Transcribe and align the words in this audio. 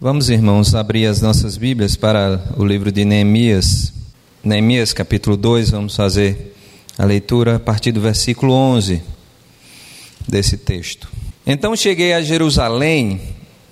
Vamos, 0.00 0.30
irmãos, 0.30 0.76
abrir 0.76 1.06
as 1.06 1.20
nossas 1.20 1.56
Bíblias 1.56 1.96
para 1.96 2.40
o 2.56 2.64
livro 2.64 2.92
de 2.92 3.04
Neemias. 3.04 3.92
Neemias, 4.44 4.92
capítulo 4.92 5.36
2, 5.36 5.70
vamos 5.70 5.96
fazer 5.96 6.54
a 6.96 7.04
leitura 7.04 7.56
a 7.56 7.58
partir 7.58 7.90
do 7.90 8.00
versículo 8.00 8.52
11 8.52 9.02
desse 10.28 10.56
texto. 10.56 11.08
Então 11.44 11.74
cheguei 11.74 12.12
a 12.12 12.22
Jerusalém, 12.22 13.20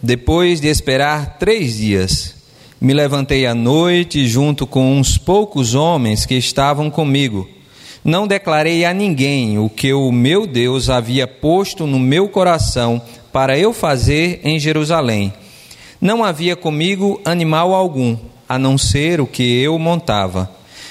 depois 0.02 0.60
de 0.60 0.66
esperar 0.66 1.38
três 1.38 1.76
dias. 1.76 2.34
Me 2.80 2.92
levantei 2.92 3.46
à 3.46 3.54
noite 3.54 4.26
junto 4.26 4.66
com 4.66 4.98
uns 4.98 5.16
poucos 5.16 5.76
homens 5.76 6.26
que 6.26 6.34
estavam 6.34 6.90
comigo. 6.90 7.48
Não 8.04 8.26
declarei 8.26 8.84
a 8.84 8.92
ninguém 8.92 9.60
o 9.60 9.70
que 9.70 9.92
o 9.92 10.10
meu 10.10 10.44
Deus 10.44 10.90
havia 10.90 11.28
posto 11.28 11.86
no 11.86 12.00
meu 12.00 12.28
coração 12.28 13.00
para 13.32 13.56
eu 13.56 13.72
fazer 13.72 14.40
em 14.42 14.58
Jerusalém 14.58 15.32
não 16.06 16.22
havia 16.24 16.54
comigo 16.54 17.20
animal 17.24 17.74
algum, 17.74 18.16
a 18.48 18.56
não 18.56 18.78
ser 18.78 19.20
o 19.20 19.26
que 19.26 19.42
eu 19.60 19.76
montava. 19.76 20.48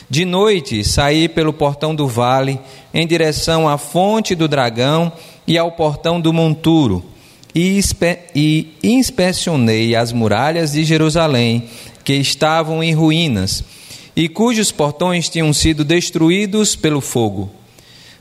De 0.10 0.26
noite 0.26 0.84
saí 0.84 1.30
pelo 1.30 1.54
portão 1.54 1.96
do 1.96 2.06
vale, 2.06 2.60
em 2.94 3.08
direção 3.08 3.68
à 3.68 3.78
fonte 3.78 4.36
do 4.36 4.46
dragão 4.46 5.10
e 5.48 5.58
ao 5.58 5.72
portão 5.72 6.20
do 6.20 6.34
monturo, 6.34 7.02
e, 7.56 7.78
inspe 7.78 8.20
e 8.36 8.74
inspecionei 8.84 9.96
as 9.96 10.12
muralhas 10.12 10.74
de 10.74 10.84
Jerusalém, 10.84 11.64
que 12.04 12.16
estavam 12.16 12.84
em 12.84 12.94
ruínas, 12.94 13.64
e 14.18 14.28
cujos 14.28 14.70
portões 14.70 15.30
tinham 15.30 15.54
sido 15.54 15.86
destruídos 15.86 16.76
pelo 16.76 17.00
fogo. 17.00 17.50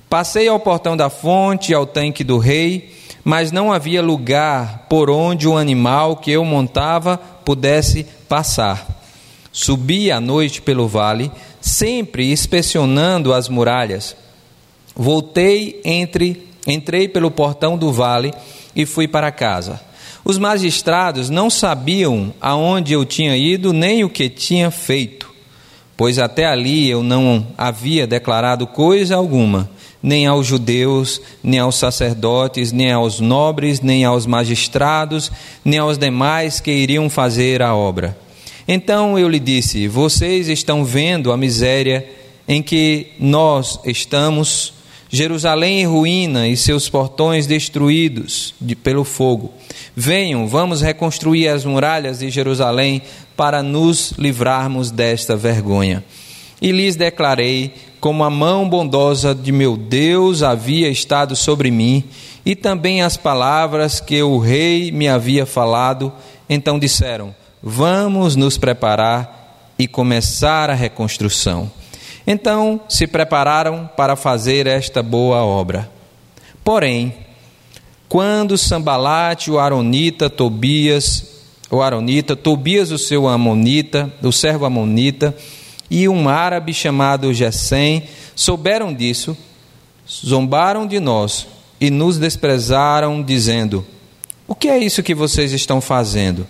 Passei 0.09 0.47
ao 0.47 0.61
portão 0.61 0.97
da 0.97 1.11
fonte, 1.11 1.75
ao 1.75 1.87
tanque 1.87 2.23
do 2.23 2.39
rei, 2.39 2.94
mas 3.25 3.51
não 3.51 3.73
havia 3.73 4.03
lugar 4.03 4.87
por 4.89 5.09
onde 5.09 5.49
o 5.49 5.57
animal 5.57 6.17
que 6.17 6.31
eu 6.31 6.45
montava 6.45 7.17
pudesse 7.17 8.05
passar. 8.29 8.87
Subi 9.51 10.13
à 10.13 10.21
noite 10.21 10.61
pelo 10.61 10.87
vale, 10.87 11.33
sempre 11.61 12.31
inspecionando 12.31 13.33
as 13.33 13.49
muralhas. 13.49 14.15
Voltei 14.95 15.81
entre, 15.85 16.49
entrei 16.67 17.09
pelo 17.09 17.31
portão 17.31 17.79
do 17.79 17.91
vale 17.91 18.35
e 18.77 18.85
fui 18.85 19.09
para 19.09 19.33
casa. 19.33 19.81
Os 20.23 20.37
magistrados 20.39 21.31
não 21.31 21.49
sabiam 21.49 22.33
aonde 22.41 22.93
eu 22.93 23.05
tinha 23.05 23.37
ido 23.37 23.73
nem 23.73 24.05
o 24.05 24.11
que 24.11 24.29
tinha 24.29 24.71
feito, 24.71 25.33
pois 25.97 26.19
até 26.19 26.47
ali 26.47 26.89
eu 26.89 27.03
não 27.03 27.47
havia 27.57 28.07
declarado 28.07 28.67
coisa 28.67 29.17
alguma 29.17 29.71
nem 30.05 30.27
aos 30.27 30.47
judeus, 30.47 31.19
nem 31.43 31.59
aos 31.59 31.77
sacerdotes, 31.77 32.73
nem 32.73 32.93
aos 32.93 33.21
nobres, 33.21 33.81
nem 33.81 34.05
aos 34.05 34.27
magistrados, 34.27 35.33
nem 35.65 35.79
aos 35.79 35.97
demais 35.97 36.61
que 36.61 36.71
iriam 36.71 37.09
fazer 37.09 37.63
a 37.63 37.75
obra. 37.75 38.15
Então 38.69 39.19
eu 39.19 39.27
lhe 39.27 39.39
disse: 39.39 39.89
Vocês 39.89 40.49
estão 40.49 40.85
vendo 40.85 41.33
a 41.33 41.39
miséria 41.39 42.07
em 42.47 42.63
que 42.63 43.13
nós 43.19 43.81
estamos, 43.87 44.75
Jerusalém 45.09 45.81
em 45.81 45.87
ruína 45.87 46.49
e 46.49 46.55
seus 46.55 46.87
portões 46.87 47.47
destruídos 47.47 48.55
de, 48.61 48.77
pelo 48.77 49.05
fogo. 49.05 49.55
Venham, 49.97 50.47
vamos 50.47 50.83
reconstruir 50.83 51.49
as 51.49 51.65
muralhas 51.65 52.19
de 52.19 52.29
Jerusalém 52.29 53.01
para 53.35 53.63
nos 53.63 54.13
livrarmos 54.19 54.91
desta 54.91 55.35
vergonha. 55.35 56.05
E 56.61 56.73
lhes 56.73 56.95
declarei 56.95 57.73
como 58.05 58.23
a 58.23 58.29
mão 58.29 58.69
bondosa 58.69 59.35
de 59.35 59.51
meu 59.51 59.79
Deus 59.79 60.43
havia 60.43 60.91
estado 60.91 61.35
sobre 61.35 61.71
mim, 61.71 62.05
e 62.45 62.55
também 62.55 63.01
as 63.01 63.17
palavras 63.17 63.99
que 63.99 64.23
o 64.23 64.37
rei 64.37 64.93
me 64.93 65.09
havia 65.09 65.47
falado. 65.47 66.13
Então 66.47 66.79
disseram: 66.79 67.35
Vamos 67.63 68.37
nos 68.37 68.59
preparar 68.59 69.73
e 69.79 69.89
começar 69.89 70.69
a 70.69 70.75
reconstrução. 70.75 71.73
Então 72.27 72.79
se 72.91 73.07
prepararam 73.07 73.89
para 73.97 74.17
fazer 74.17 74.67
esta 74.67 75.03
boa 75.03 75.43
obra. 75.43 75.91
Porém, 76.63 77.15
quando 78.07 78.59
Sambalate, 78.59 79.51
o 79.51 79.59
Aronita, 79.59 80.29
Tobias, 80.29 81.25
o 81.71 81.81
Aronita, 81.81 82.37
Tobias, 82.37 82.91
o 82.91 82.99
seu 82.99 83.27
Amonita, 83.27 84.13
o 84.23 84.31
servo 84.31 84.67
Amonita, 84.67 85.35
e 85.91 86.09
um 86.09 86.29
árabe 86.29 86.73
chamado 86.73 87.33
Gesem 87.33 88.05
souberam 88.35 88.93
disso, 88.93 89.37
zombaram 90.09 90.87
de 90.87 90.99
nós 90.99 91.47
e 91.81 91.91
nos 91.91 92.19
desprezaram, 92.19 93.23
dizendo: 93.23 93.85
O 94.47 94.55
que 94.55 94.69
é 94.69 94.79
isso 94.79 95.03
que 95.03 95.15
vocês 95.15 95.53
estão 95.53 95.81
fazendo? 95.81 96.47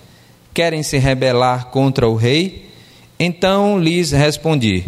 Querem 0.53 0.83
se 0.83 0.99
rebelar 0.99 1.67
contra 1.67 2.09
o 2.09 2.15
rei? 2.15 2.71
Então 3.19 3.78
lhes 3.78 4.12
respondi: 4.12 4.84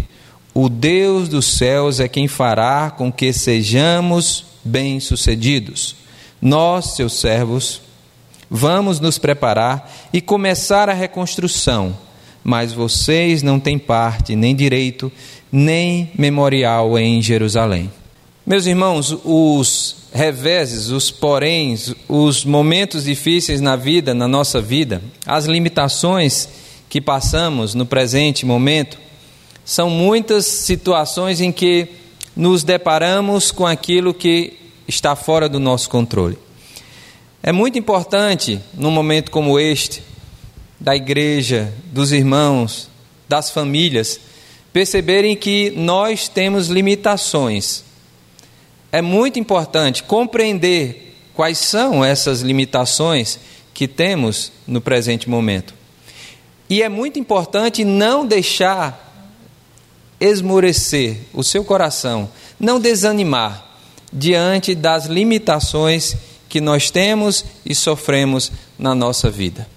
O 0.54 0.68
Deus 0.68 1.28
dos 1.28 1.56
céus 1.56 2.00
é 2.00 2.08
quem 2.08 2.28
fará 2.28 2.90
com 2.90 3.10
que 3.10 3.32
sejamos 3.32 4.44
bem-sucedidos. 4.64 5.96
Nós, 6.40 6.96
seus 6.96 7.14
servos, 7.14 7.80
vamos 8.48 9.00
nos 9.00 9.18
preparar 9.18 9.92
e 10.12 10.20
começar 10.20 10.88
a 10.88 10.92
reconstrução 10.92 12.05
mas 12.46 12.72
vocês 12.72 13.42
não 13.42 13.58
têm 13.58 13.76
parte, 13.76 14.36
nem 14.36 14.54
direito, 14.54 15.10
nem 15.50 16.12
memorial 16.16 16.96
em 16.96 17.20
Jerusalém. 17.20 17.90
Meus 18.46 18.66
irmãos, 18.66 19.18
os 19.24 19.96
reveses, 20.12 20.90
os 20.90 21.10
poréns, 21.10 21.92
os 22.08 22.44
momentos 22.44 23.02
difíceis 23.02 23.60
na 23.60 23.74
vida, 23.74 24.14
na 24.14 24.28
nossa 24.28 24.60
vida, 24.62 25.02
as 25.26 25.46
limitações 25.46 26.48
que 26.88 27.00
passamos 27.00 27.74
no 27.74 27.84
presente 27.84 28.46
momento, 28.46 28.96
são 29.64 29.90
muitas 29.90 30.46
situações 30.46 31.40
em 31.40 31.50
que 31.50 31.88
nos 32.36 32.62
deparamos 32.62 33.50
com 33.50 33.66
aquilo 33.66 34.14
que 34.14 34.52
está 34.86 35.16
fora 35.16 35.48
do 35.48 35.58
nosso 35.58 35.90
controle. 35.90 36.38
É 37.42 37.50
muito 37.50 37.76
importante, 37.76 38.60
num 38.72 38.92
momento 38.92 39.32
como 39.32 39.58
este, 39.58 40.00
da 40.78 40.94
igreja, 40.94 41.72
dos 41.86 42.12
irmãos, 42.12 42.88
das 43.28 43.50
famílias, 43.50 44.20
perceberem 44.72 45.36
que 45.36 45.70
nós 45.70 46.28
temos 46.28 46.68
limitações. 46.68 47.82
É 48.92 49.00
muito 49.00 49.38
importante 49.38 50.02
compreender 50.02 51.14
quais 51.34 51.58
são 51.58 52.04
essas 52.04 52.40
limitações 52.40 53.38
que 53.72 53.88
temos 53.88 54.52
no 54.66 54.80
presente 54.80 55.28
momento. 55.28 55.74
E 56.68 56.82
é 56.82 56.88
muito 56.88 57.18
importante 57.18 57.84
não 57.84 58.26
deixar 58.26 59.02
esmorecer 60.18 61.18
o 61.32 61.44
seu 61.44 61.64
coração, 61.64 62.28
não 62.58 62.80
desanimar 62.80 63.64
diante 64.12 64.74
das 64.74 65.06
limitações 65.06 66.16
que 66.48 66.60
nós 66.60 66.90
temos 66.90 67.44
e 67.64 67.74
sofremos 67.74 68.50
na 68.78 68.94
nossa 68.94 69.30
vida. 69.30 69.68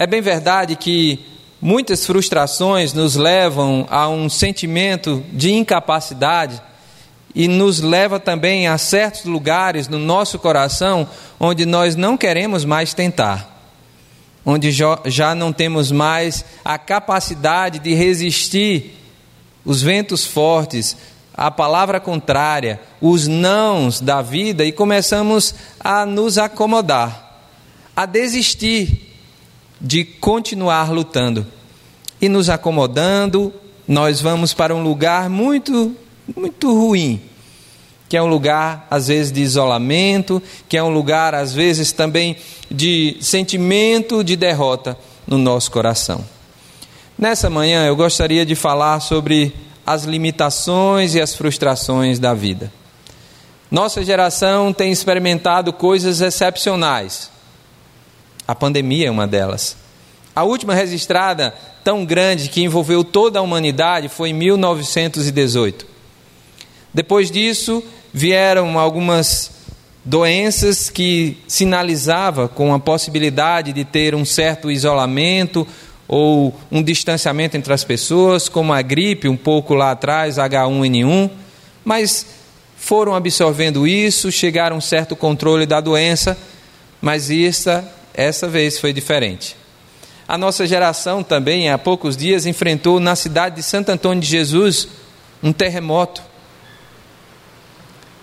É 0.00 0.06
bem 0.06 0.20
verdade 0.20 0.76
que 0.76 1.18
muitas 1.60 2.06
frustrações 2.06 2.92
nos 2.92 3.16
levam 3.16 3.84
a 3.90 4.08
um 4.08 4.28
sentimento 4.28 5.24
de 5.32 5.52
incapacidade 5.52 6.62
e 7.34 7.48
nos 7.48 7.80
leva 7.80 8.20
também 8.20 8.68
a 8.68 8.78
certos 8.78 9.24
lugares 9.24 9.88
no 9.88 9.98
nosso 9.98 10.38
coração 10.38 11.08
onde 11.40 11.66
nós 11.66 11.96
não 11.96 12.16
queremos 12.16 12.64
mais 12.64 12.94
tentar, 12.94 13.60
onde 14.46 14.70
já 14.70 15.34
não 15.34 15.52
temos 15.52 15.90
mais 15.90 16.44
a 16.64 16.78
capacidade 16.78 17.80
de 17.80 17.92
resistir 17.92 18.96
os 19.64 19.82
ventos 19.82 20.24
fortes, 20.24 20.96
a 21.34 21.50
palavra 21.50 21.98
contrária, 21.98 22.80
os 23.00 23.26
nãos 23.26 24.00
da 24.00 24.22
vida 24.22 24.64
e 24.64 24.70
começamos 24.70 25.56
a 25.80 26.06
nos 26.06 26.38
acomodar, 26.38 27.42
a 27.96 28.06
desistir 28.06 29.07
de 29.80 30.04
continuar 30.04 30.90
lutando. 30.92 31.46
E 32.20 32.28
nos 32.28 32.48
acomodando, 32.48 33.52
nós 33.86 34.20
vamos 34.20 34.52
para 34.52 34.74
um 34.74 34.82
lugar 34.82 35.30
muito, 35.30 35.94
muito 36.36 36.72
ruim, 36.72 37.20
que 38.08 38.16
é 38.16 38.22
um 38.22 38.26
lugar, 38.26 38.86
às 38.90 39.08
vezes, 39.08 39.30
de 39.30 39.40
isolamento, 39.40 40.42
que 40.68 40.76
é 40.76 40.82
um 40.82 40.90
lugar, 40.90 41.34
às 41.34 41.52
vezes, 41.52 41.92
também 41.92 42.36
de 42.70 43.16
sentimento 43.20 44.24
de 44.24 44.34
derrota 44.34 44.98
no 45.26 45.38
nosso 45.38 45.70
coração. 45.70 46.24
Nessa 47.16 47.48
manhã, 47.48 47.86
eu 47.86 47.94
gostaria 47.94 48.44
de 48.44 48.54
falar 48.54 49.00
sobre 49.00 49.54
as 49.86 50.04
limitações 50.04 51.14
e 51.14 51.20
as 51.20 51.34
frustrações 51.34 52.18
da 52.18 52.34
vida. 52.34 52.72
Nossa 53.70 54.02
geração 54.02 54.72
tem 54.72 54.90
experimentado 54.90 55.72
coisas 55.72 56.20
excepcionais 56.20 57.30
a 58.48 58.54
pandemia 58.54 59.08
é 59.08 59.10
uma 59.10 59.26
delas. 59.26 59.76
A 60.34 60.42
última 60.42 60.74
registrada, 60.74 61.54
tão 61.84 62.02
grande 62.02 62.48
que 62.48 62.62
envolveu 62.62 63.04
toda 63.04 63.38
a 63.38 63.42
humanidade, 63.42 64.08
foi 64.08 64.30
em 64.30 64.32
1918. 64.32 65.86
Depois 66.94 67.30
disso, 67.30 67.84
vieram 68.10 68.78
algumas 68.78 69.50
doenças 70.02 70.88
que 70.88 71.36
sinalizava 71.46 72.48
com 72.48 72.72
a 72.72 72.80
possibilidade 72.80 73.74
de 73.74 73.84
ter 73.84 74.14
um 74.14 74.24
certo 74.24 74.70
isolamento 74.70 75.66
ou 76.06 76.58
um 76.72 76.82
distanciamento 76.82 77.54
entre 77.54 77.72
as 77.74 77.84
pessoas, 77.84 78.48
como 78.48 78.72
a 78.72 78.80
gripe 78.80 79.28
um 79.28 79.36
pouco 79.36 79.74
lá 79.74 79.90
atrás, 79.90 80.36
H1N1, 80.36 81.30
mas 81.84 82.24
foram 82.78 83.14
absorvendo 83.14 83.86
isso, 83.86 84.32
chegaram 84.32 84.76
a 84.76 84.78
um 84.78 84.80
certo 84.80 85.14
controle 85.14 85.66
da 85.66 85.82
doença, 85.82 86.38
mas 87.02 87.30
esta, 87.30 87.97
essa 88.14 88.48
vez 88.48 88.78
foi 88.78 88.92
diferente. 88.92 89.56
A 90.26 90.36
nossa 90.36 90.66
geração 90.66 91.22
também, 91.22 91.70
há 91.70 91.78
poucos 91.78 92.16
dias, 92.16 92.44
enfrentou 92.44 93.00
na 93.00 93.16
cidade 93.16 93.56
de 93.56 93.62
Santo 93.62 93.90
Antônio 93.90 94.22
de 94.22 94.28
Jesus 94.28 94.88
um 95.42 95.52
terremoto. 95.52 96.22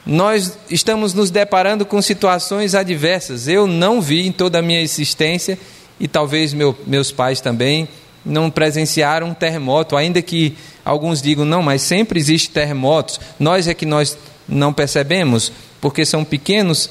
Nós 0.06 0.56
estamos 0.70 1.16
nos 1.16 1.32
deparando 1.32 1.84
com 1.84 2.00
situações 2.02 2.76
adversas. 2.76 3.48
Eu 3.48 3.66
não 3.66 4.00
vi 4.00 4.28
em 4.28 4.32
toda 4.32 4.60
a 4.60 4.62
minha 4.62 4.82
existência, 4.82 5.58
e 6.00 6.08
talvez 6.08 6.54
meu, 6.54 6.78
meus 6.86 7.12
pais 7.12 7.42
também, 7.42 7.88
não 8.24 8.52
presenciaram 8.52 9.30
um 9.30 9.34
terremoto, 9.34 9.98
ainda 9.98 10.22
que 10.22 10.56
alguns 10.84 11.22
digam, 11.22 11.44
não, 11.44 11.64
mas 11.64 11.82
sempre 11.82 12.20
existe 12.20 12.52
terremotos. 12.52 13.20
Nós 13.40 13.68
é 13.68 13.74
que 13.74 13.86
nós 13.86 14.16
não 14.48 14.72
percebemos, 14.72 15.52
porque 15.82 16.06
são 16.06 16.24
pequenos, 16.24 16.90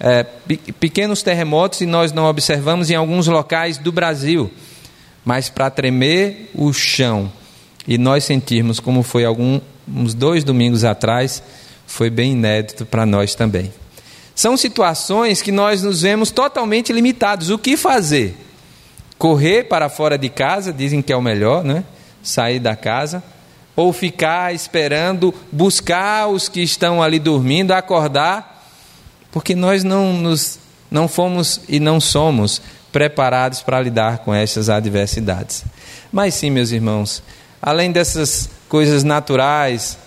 é, 0.00 0.24
pequenos 0.80 1.22
terremotos 1.22 1.80
e 1.80 1.86
nós 1.86 2.12
não 2.12 2.24
observamos 2.26 2.90
em 2.90 2.94
alguns 2.94 3.26
locais 3.26 3.78
do 3.78 3.92
Brasil. 3.92 4.50
Mas 5.24 5.48
para 5.48 5.70
tremer 5.70 6.50
o 6.54 6.72
chão 6.72 7.32
e 7.86 7.96
nós 7.96 8.24
sentirmos 8.24 8.80
como 8.80 9.02
foi 9.02 9.24
algum, 9.24 9.60
uns 9.88 10.14
dois 10.14 10.44
domingos 10.44 10.84
atrás, 10.84 11.42
foi 11.86 12.10
bem 12.10 12.32
inédito 12.32 12.84
para 12.84 13.06
nós 13.06 13.34
também. 13.34 13.72
São 14.34 14.56
situações 14.56 15.40
que 15.40 15.52
nós 15.52 15.82
nos 15.82 16.02
vemos 16.02 16.30
totalmente 16.30 16.92
limitados. 16.92 17.50
O 17.50 17.58
que 17.58 17.76
fazer? 17.76 18.36
Correr 19.16 19.64
para 19.64 19.88
fora 19.88 20.18
de 20.18 20.28
casa, 20.28 20.72
dizem 20.72 21.00
que 21.00 21.12
é 21.12 21.16
o 21.16 21.22
melhor, 21.22 21.62
né? 21.62 21.84
Sair 22.22 22.58
da 22.58 22.74
casa 22.74 23.22
ou 23.76 23.92
ficar 23.92 24.54
esperando 24.54 25.34
buscar 25.50 26.28
os 26.28 26.48
que 26.48 26.60
estão 26.60 27.02
ali 27.02 27.18
dormindo, 27.18 27.72
acordar, 27.72 28.53
porque 29.34 29.52
nós 29.56 29.82
não, 29.82 30.12
nos, 30.12 30.60
não 30.88 31.08
fomos 31.08 31.60
e 31.68 31.80
não 31.80 31.98
somos 31.98 32.62
preparados 32.92 33.62
para 33.62 33.80
lidar 33.80 34.18
com 34.18 34.32
essas 34.32 34.70
adversidades. 34.70 35.64
Mas 36.12 36.34
sim, 36.34 36.50
meus 36.50 36.70
irmãos, 36.70 37.20
além 37.60 37.90
dessas 37.90 38.48
coisas 38.68 39.02
naturais, 39.02 39.98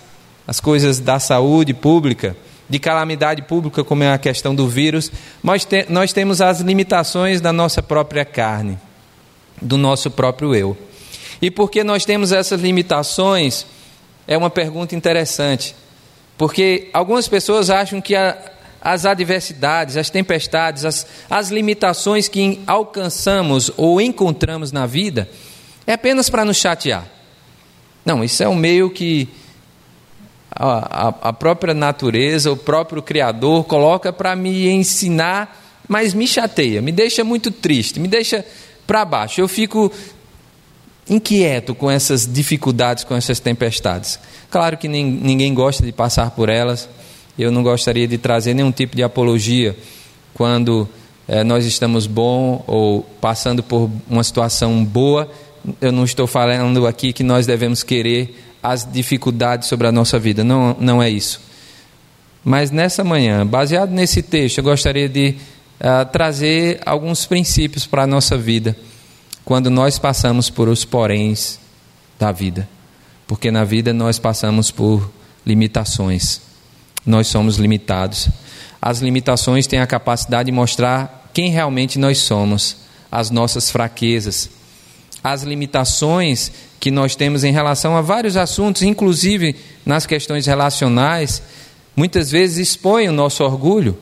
as 0.46 0.60
coisas 0.60 0.98
da 0.98 1.18
saúde 1.18 1.74
pública, 1.74 2.34
de 2.70 2.78
calamidade 2.78 3.42
pública, 3.42 3.84
como 3.84 4.02
é 4.02 4.10
a 4.10 4.16
questão 4.16 4.54
do 4.54 4.66
vírus, 4.66 5.12
nós, 5.42 5.62
te, 5.62 5.84
nós 5.90 6.10
temos 6.10 6.40
as 6.40 6.60
limitações 6.60 7.38
da 7.38 7.52
nossa 7.52 7.82
própria 7.82 8.24
carne, 8.24 8.78
do 9.60 9.76
nosso 9.76 10.10
próprio 10.10 10.54
eu. 10.54 10.74
E 11.42 11.50
porque 11.50 11.84
nós 11.84 12.06
temos 12.06 12.32
essas 12.32 12.62
limitações, 12.62 13.66
é 14.26 14.38
uma 14.38 14.48
pergunta 14.48 14.96
interessante. 14.96 15.76
Porque 16.38 16.88
algumas 16.94 17.28
pessoas 17.28 17.68
acham 17.68 18.00
que 18.00 18.14
a, 18.14 18.56
as 18.80 19.04
adversidades, 19.04 19.96
as 19.96 20.10
tempestades, 20.10 20.84
as, 20.84 21.06
as 21.28 21.50
limitações 21.50 22.28
que 22.28 22.60
alcançamos 22.66 23.70
ou 23.76 24.00
encontramos 24.00 24.72
na 24.72 24.86
vida 24.86 25.28
é 25.86 25.94
apenas 25.94 26.30
para 26.30 26.44
nos 26.44 26.56
chatear. 26.56 27.06
Não, 28.04 28.22
isso 28.22 28.42
é 28.42 28.48
um 28.48 28.54
meio 28.54 28.90
que 28.90 29.28
a, 30.50 31.08
a, 31.08 31.28
a 31.28 31.32
própria 31.32 31.74
natureza, 31.74 32.50
o 32.50 32.56
próprio 32.56 33.02
Criador 33.02 33.64
coloca 33.64 34.12
para 34.12 34.34
me 34.34 34.68
ensinar, 34.68 35.60
mas 35.86 36.14
me 36.14 36.26
chateia, 36.26 36.80
me 36.80 36.92
deixa 36.92 37.24
muito 37.24 37.50
triste, 37.50 38.00
me 38.00 38.08
deixa 38.08 38.44
para 38.86 39.04
baixo. 39.04 39.40
Eu 39.40 39.48
fico 39.48 39.92
inquieto 41.08 41.74
com 41.74 41.90
essas 41.90 42.30
dificuldades, 42.30 43.04
com 43.04 43.14
essas 43.14 43.40
tempestades. 43.40 44.18
Claro 44.50 44.76
que 44.76 44.88
ninguém 44.88 45.52
gosta 45.54 45.84
de 45.84 45.92
passar 45.92 46.30
por 46.30 46.48
elas. 46.48 46.88
Eu 47.38 47.52
não 47.52 47.62
gostaria 47.62 48.08
de 48.08 48.18
trazer 48.18 48.52
nenhum 48.52 48.72
tipo 48.72 48.96
de 48.96 49.02
apologia 49.02 49.76
quando 50.34 50.88
é, 51.28 51.44
nós 51.44 51.64
estamos 51.64 52.06
bom 52.06 52.64
ou 52.66 53.02
passando 53.20 53.62
por 53.62 53.90
uma 54.10 54.24
situação 54.24 54.84
boa. 54.84 55.30
Eu 55.80 55.92
não 55.92 56.04
estou 56.04 56.26
falando 56.26 56.86
aqui 56.86 57.12
que 57.12 57.22
nós 57.22 57.46
devemos 57.46 57.82
querer 57.82 58.34
as 58.62 58.90
dificuldades 58.90 59.68
sobre 59.68 59.86
a 59.86 59.92
nossa 59.92 60.18
vida. 60.18 60.42
Não, 60.42 60.76
não 60.80 61.02
é 61.02 61.08
isso. 61.08 61.40
Mas 62.44 62.70
nessa 62.70 63.04
manhã, 63.04 63.46
baseado 63.46 63.90
nesse 63.90 64.22
texto, 64.22 64.58
eu 64.58 64.64
gostaria 64.64 65.08
de 65.08 65.36
uh, 65.80 66.10
trazer 66.10 66.80
alguns 66.84 67.26
princípios 67.26 67.86
para 67.86 68.02
a 68.02 68.06
nossa 68.06 68.36
vida 68.36 68.76
quando 69.44 69.70
nós 69.70 69.98
passamos 69.98 70.50
por 70.50 70.68
os 70.68 70.84
poréns 70.84 71.58
da 72.18 72.32
vida. 72.32 72.68
Porque 73.26 73.50
na 73.50 73.64
vida 73.64 73.92
nós 73.92 74.18
passamos 74.18 74.70
por 74.70 75.10
limitações. 75.46 76.47
Nós 77.08 77.26
somos 77.26 77.56
limitados. 77.56 78.28
As 78.80 79.00
limitações 79.00 79.66
têm 79.66 79.80
a 79.80 79.86
capacidade 79.86 80.46
de 80.46 80.52
mostrar 80.52 81.30
quem 81.32 81.50
realmente 81.50 81.98
nós 81.98 82.18
somos, 82.18 82.76
as 83.10 83.30
nossas 83.30 83.70
fraquezas. 83.70 84.50
As 85.24 85.42
limitações 85.42 86.52
que 86.78 86.90
nós 86.90 87.16
temos 87.16 87.44
em 87.44 87.52
relação 87.52 87.96
a 87.96 88.02
vários 88.02 88.36
assuntos, 88.36 88.82
inclusive 88.82 89.56
nas 89.86 90.04
questões 90.04 90.46
relacionais, 90.46 91.42
muitas 91.96 92.30
vezes 92.30 92.68
expõem 92.68 93.08
o 93.08 93.12
nosso 93.12 93.42
orgulho 93.42 93.96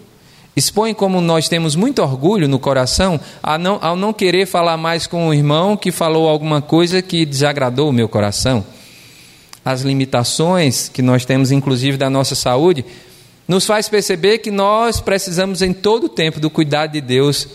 expõe 0.56 0.94
como 0.94 1.20
nós 1.20 1.50
temos 1.50 1.76
muito 1.76 2.00
orgulho 2.00 2.48
no 2.48 2.58
coração 2.58 3.20
não, 3.60 3.78
ao 3.82 3.94
não 3.94 4.10
querer 4.10 4.46
falar 4.46 4.78
mais 4.78 5.06
com 5.06 5.28
o 5.28 5.34
irmão 5.34 5.76
que 5.76 5.92
falou 5.92 6.26
alguma 6.26 6.62
coisa 6.62 7.02
que 7.02 7.26
desagradou 7.26 7.90
o 7.90 7.92
meu 7.92 8.08
coração. 8.08 8.64
As 9.66 9.80
limitações 9.80 10.88
que 10.88 11.02
nós 11.02 11.24
temos, 11.24 11.50
inclusive 11.50 11.96
da 11.96 12.08
nossa 12.08 12.36
saúde, 12.36 12.84
nos 13.48 13.66
faz 13.66 13.88
perceber 13.88 14.38
que 14.38 14.52
nós 14.52 15.00
precisamos 15.00 15.60
em 15.60 15.72
todo 15.72 16.04
o 16.04 16.08
tempo 16.08 16.38
do 16.38 16.48
cuidado 16.48 16.92
de 16.92 17.00
Deus 17.00 17.48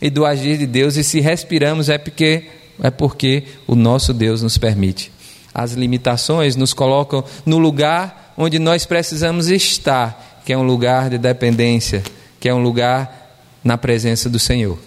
e 0.00 0.08
do 0.08 0.24
agir 0.24 0.56
de 0.56 0.66
Deus, 0.66 0.96
e 0.96 1.04
se 1.04 1.20
respiramos 1.20 1.90
é 1.90 1.98
porque, 1.98 2.44
é 2.82 2.90
porque 2.90 3.44
o 3.66 3.74
nosso 3.74 4.14
Deus 4.14 4.40
nos 4.40 4.56
permite. 4.56 5.12
As 5.52 5.72
limitações 5.72 6.56
nos 6.56 6.72
colocam 6.72 7.22
no 7.44 7.58
lugar 7.58 8.32
onde 8.38 8.58
nós 8.58 8.86
precisamos 8.86 9.48
estar, 9.48 10.40
que 10.46 10.54
é 10.54 10.56
um 10.56 10.62
lugar 10.62 11.10
de 11.10 11.18
dependência, 11.18 12.02
que 12.40 12.48
é 12.48 12.54
um 12.54 12.62
lugar 12.62 13.44
na 13.62 13.76
presença 13.76 14.30
do 14.30 14.38
Senhor. 14.38 14.78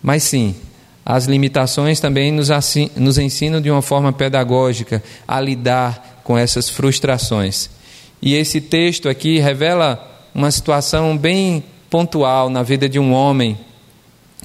Mas 0.00 0.22
sim, 0.22 0.54
as 1.04 1.26
limitações 1.26 2.00
também 2.00 2.32
nos, 2.32 2.48
nos 2.96 3.18
ensinam 3.18 3.60
de 3.60 3.70
uma 3.70 3.82
forma 3.82 4.12
pedagógica 4.12 5.02
a 5.28 5.40
lidar 5.40 6.20
com 6.24 6.38
essas 6.38 6.70
frustrações. 6.70 7.68
E 8.22 8.34
esse 8.34 8.60
texto 8.60 9.08
aqui 9.08 9.38
revela 9.38 10.10
uma 10.34 10.50
situação 10.50 11.16
bem 11.16 11.62
pontual 11.90 12.48
na 12.48 12.62
vida 12.62 12.88
de 12.88 12.98
um 12.98 13.12
homem 13.12 13.58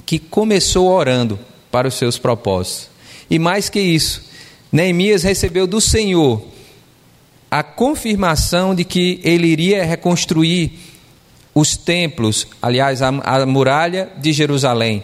que 0.04 0.18
começou 0.18 0.88
orando 0.88 1.38
para 1.70 1.88
os 1.88 1.94
seus 1.94 2.18
propósitos. 2.18 2.90
E 3.30 3.38
mais 3.38 3.68
que 3.68 3.80
isso, 3.80 4.22
Neemias 4.70 5.22
recebeu 5.22 5.66
do 5.66 5.80
Senhor 5.80 6.44
a 7.50 7.62
confirmação 7.62 8.74
de 8.74 8.84
que 8.84 9.20
ele 9.24 9.46
iria 9.46 9.84
reconstruir 9.84 10.78
os 11.54 11.76
templos, 11.76 12.46
aliás, 12.62 13.02
a, 13.02 13.08
a 13.08 13.46
muralha 13.46 14.08
de 14.18 14.32
Jerusalém. 14.32 15.02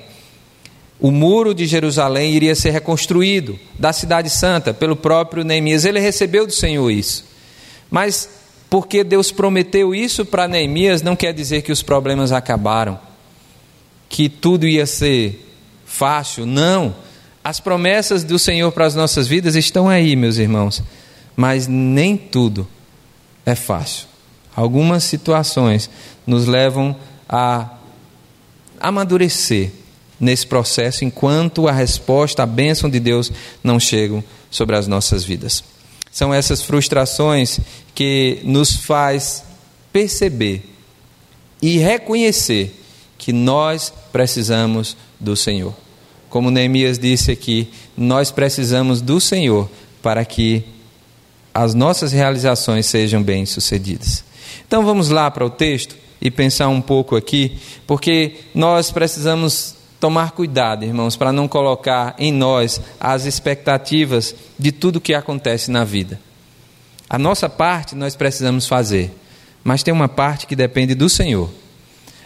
O 0.99 1.11
muro 1.11 1.55
de 1.55 1.67
Jerusalém 1.67 2.33
iria 2.33 2.55
ser 2.55 2.71
reconstruído 2.71 3.59
da 3.79 3.93
Cidade 3.93 4.31
Santa 4.31 4.73
pelo 4.73 4.97
próprio 4.97 5.45
Neemias. 5.45 5.85
Ele 5.85 6.01
recebeu 6.01 6.47
do 6.47 6.53
Senhor 6.53 6.91
isso. 6.91 7.25
Mas 7.91 8.29
porque 8.71 9.05
Deus 9.05 9.31
prometeu 9.31 9.95
isso 9.95 10.25
para 10.25 10.49
Neemias, 10.49 11.03
não 11.03 11.15
quer 11.15 11.33
dizer 11.33 11.63
que 11.63 11.71
os 11.71 11.83
problemas 11.83 12.33
acabaram, 12.33 12.99
que 14.09 14.29
tudo 14.29 14.67
ia 14.67 14.87
ser 14.87 15.47
fácil. 15.85 16.47
Não. 16.47 16.95
As 17.45 17.61
promessas 17.61 18.25
do 18.25 18.39
Senhor 18.39 18.73
para 18.73 18.87
as 18.87 18.95
nossas 18.95 19.29
vidas 19.29 19.55
estão 19.55 19.89
aí, 19.89 20.17
meus 20.17 20.39
irmãos. 20.39 20.83
Mas 21.37 21.67
nem 21.67 22.17
tudo 22.17 22.67
é 23.45 23.55
fácil. 23.55 24.09
Algumas 24.55 25.05
situações 25.05 25.89
nos 26.27 26.47
levam 26.47 26.97
a 27.29 27.71
amadurecer 28.81 29.71
nesse 30.19 30.47
processo 30.47 31.05
enquanto 31.05 31.69
a 31.69 31.73
resposta, 31.73 32.43
a 32.43 32.47
bênção 32.47 32.89
de 32.89 32.99
Deus 32.99 33.31
não 33.63 33.79
chegam 33.79 34.23
sobre 34.51 34.77
as 34.77 34.87
nossas 34.87 35.25
vidas. 35.25 35.63
São 36.11 36.33
essas 36.33 36.63
frustrações 36.63 37.61
que 37.95 38.41
nos 38.43 38.75
faz 38.75 39.45
perceber 39.93 40.63
e 41.61 41.79
reconhecer 41.79 42.75
que 43.19 43.33
nós 43.33 43.93
precisamos 44.13 44.97
do 45.19 45.37
Senhor. 45.37 45.75
Como 46.29 46.51
Neemias 46.51 46.99
disse 46.99 47.31
aqui, 47.31 47.69
nós 47.97 48.31
precisamos 48.31 49.01
do 49.01 49.21
Senhor 49.21 49.71
para 50.03 50.25
que 50.25 50.65
as 51.53 51.75
nossas 51.75 52.13
realizações 52.13 52.87
sejam 52.87 53.23
bem-sucedidas. 53.23 54.23
Então 54.67 54.85
vamos 54.85 55.09
lá 55.09 55.31
para 55.31 55.45
o 55.45 55.51
texto. 55.51 55.97
e 56.19 56.31
pensar 56.31 56.69
um 56.69 56.81
pouco 56.81 57.15
aqui, 57.15 57.59
porque 57.87 58.37
nós 58.55 58.91
precisamos 58.91 59.76
tomar 59.99 60.33
cuidado, 60.33 60.85
irmãos, 60.85 61.17
para 61.17 61.33
não 61.33 61.49
colocar 61.49 62.15
em 62.19 62.33
nós 62.33 62.81
as 63.01 63.25
expectativas 63.25 64.35
de 64.59 64.73
tudo 64.73 65.01
que 65.01 65.15
acontece 65.15 65.71
na 65.71 65.85
vida. 65.85 66.21
A 67.09 67.19
nossa 67.19 67.49
parte 67.49 67.95
nós 67.95 68.17
precisamos 68.17 68.67
fazer, 68.67 69.13
mas 69.63 69.83
tem 69.83 69.95
uma 69.95 70.09
parte 70.09 70.47
que 70.47 70.57
depende 70.57 70.95
do 70.95 71.09
Senhor. 71.09 71.51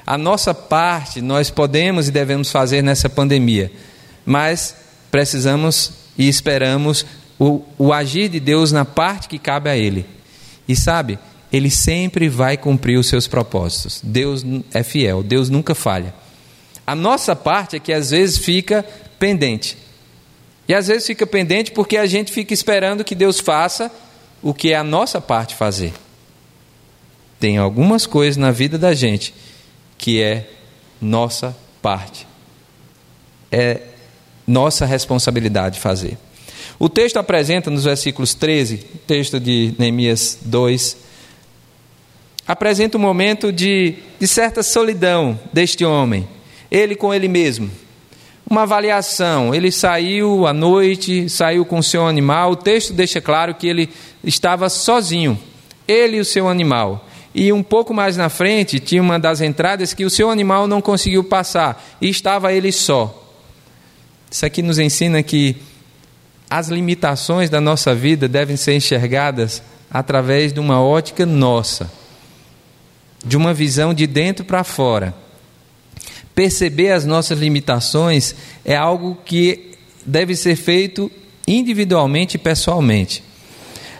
A 0.06 0.18
nossa 0.18 0.54
parte 0.54 1.20
nós 1.20 1.50
podemos 1.50 2.08
e 2.08 2.10
devemos 2.10 2.50
fazer 2.50 2.82
nessa 2.82 3.08
pandemia, 3.08 3.70
mas 4.24 4.74
precisamos 5.10 5.92
e 6.16 6.28
esperamos 6.28 7.04
o, 7.38 7.62
o 7.78 7.92
agir 7.92 8.28
de 8.28 8.40
Deus 8.40 8.72
na 8.72 8.84
parte 8.84 9.28
que 9.28 9.38
cabe 9.38 9.70
a 9.70 9.76
Ele. 9.76 10.04
E 10.66 10.74
sabe, 10.74 11.18
Ele 11.52 11.70
sempre 11.70 12.28
vai 12.28 12.56
cumprir 12.56 12.98
os 12.98 13.08
seus 13.08 13.26
propósitos. 13.26 14.00
Deus 14.02 14.44
é 14.72 14.82
fiel, 14.82 15.22
Deus 15.22 15.48
nunca 15.48 15.74
falha. 15.74 16.14
A 16.90 16.94
nossa 16.96 17.36
parte 17.36 17.76
é 17.76 17.78
que 17.78 17.92
às 17.92 18.10
vezes 18.10 18.36
fica 18.36 18.84
pendente. 19.16 19.78
E 20.66 20.74
às 20.74 20.88
vezes 20.88 21.06
fica 21.06 21.24
pendente 21.24 21.70
porque 21.70 21.96
a 21.96 22.04
gente 22.04 22.32
fica 22.32 22.52
esperando 22.52 23.04
que 23.04 23.14
Deus 23.14 23.38
faça 23.38 23.92
o 24.42 24.52
que 24.52 24.72
é 24.72 24.76
a 24.76 24.82
nossa 24.82 25.20
parte 25.20 25.54
fazer. 25.54 25.92
Tem 27.38 27.58
algumas 27.58 28.06
coisas 28.06 28.36
na 28.36 28.50
vida 28.50 28.76
da 28.76 28.92
gente 28.92 29.32
que 29.96 30.20
é 30.20 30.50
nossa 31.00 31.56
parte. 31.80 32.26
É 33.52 33.82
nossa 34.44 34.84
responsabilidade 34.84 35.78
fazer. 35.78 36.18
O 36.76 36.88
texto 36.88 37.18
apresenta 37.18 37.70
nos 37.70 37.84
versículos 37.84 38.34
13, 38.34 38.78
texto 39.06 39.38
de 39.38 39.76
Neemias 39.78 40.40
2, 40.42 40.96
apresenta 42.48 42.98
um 42.98 43.00
momento 43.00 43.52
de, 43.52 43.94
de 44.18 44.26
certa 44.26 44.60
solidão 44.64 45.38
deste 45.52 45.84
homem, 45.84 46.26
ele 46.70 46.94
com 46.94 47.12
ele 47.12 47.28
mesmo. 47.28 47.70
Uma 48.48 48.62
avaliação, 48.62 49.54
ele 49.54 49.70
saiu 49.70 50.46
à 50.46 50.52
noite, 50.52 51.28
saiu 51.28 51.64
com 51.64 51.78
o 51.78 51.82
seu 51.82 52.06
animal, 52.06 52.52
o 52.52 52.56
texto 52.56 52.92
deixa 52.92 53.20
claro 53.20 53.54
que 53.54 53.68
ele 53.68 53.88
estava 54.24 54.68
sozinho, 54.68 55.38
ele 55.86 56.16
e 56.16 56.20
o 56.20 56.24
seu 56.24 56.48
animal. 56.48 57.06
E 57.32 57.52
um 57.52 57.62
pouco 57.62 57.94
mais 57.94 58.16
na 58.16 58.28
frente 58.28 58.80
tinha 58.80 59.00
uma 59.00 59.18
das 59.18 59.40
entradas 59.40 59.94
que 59.94 60.04
o 60.04 60.10
seu 60.10 60.30
animal 60.30 60.66
não 60.66 60.80
conseguiu 60.80 61.22
passar 61.22 61.80
e 62.00 62.08
estava 62.08 62.52
ele 62.52 62.72
só. 62.72 63.16
Isso 64.28 64.44
aqui 64.44 64.62
nos 64.62 64.78
ensina 64.78 65.22
que 65.22 65.56
as 66.48 66.68
limitações 66.68 67.48
da 67.48 67.60
nossa 67.60 67.94
vida 67.94 68.26
devem 68.26 68.56
ser 68.56 68.74
enxergadas 68.74 69.62
através 69.88 70.52
de 70.52 70.58
uma 70.58 70.82
ótica 70.82 71.24
nossa, 71.24 71.90
de 73.24 73.36
uma 73.36 73.54
visão 73.54 73.94
de 73.94 74.06
dentro 74.08 74.44
para 74.44 74.64
fora. 74.64 75.14
Perceber 76.40 76.92
as 76.92 77.04
nossas 77.04 77.38
limitações 77.38 78.34
é 78.64 78.74
algo 78.74 79.14
que 79.26 79.72
deve 80.06 80.34
ser 80.34 80.56
feito 80.56 81.12
individualmente 81.46 82.36
e 82.36 82.38
pessoalmente. 82.38 83.22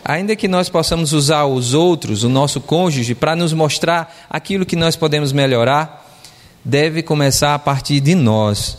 Ainda 0.03 0.35
que 0.35 0.49
nós 0.49 0.71
possamos 0.71 1.13
usar 1.13 1.45
os 1.45 1.75
outros, 1.75 2.25
o 2.25 2.31
nosso 2.31 2.59
cônjuge, 2.59 3.15
para 3.15 3.37
nos 3.37 3.53
mostrar 3.53 4.27
aquilo 4.31 4.65
que 4.65 4.75
nós 4.75 4.97
podemos 4.97 5.35
melhorar, 5.35 6.19
deve 6.65 7.03
começar 7.03 7.55
a 7.55 7.59
partir 7.59 8.01
de 8.01 8.15
nós 8.15 8.79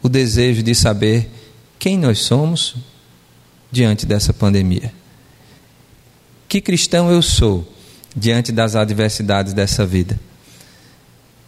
o 0.00 0.08
desejo 0.08 0.62
de 0.62 0.72
saber 0.72 1.28
quem 1.80 1.98
nós 1.98 2.20
somos 2.20 2.76
diante 3.68 4.06
dessa 4.06 4.32
pandemia. 4.32 4.94
Que 6.48 6.60
cristão 6.60 7.10
eu 7.10 7.20
sou 7.20 7.66
diante 8.14 8.52
das 8.52 8.76
adversidades 8.76 9.52
dessa 9.52 9.84
vida? 9.84 10.20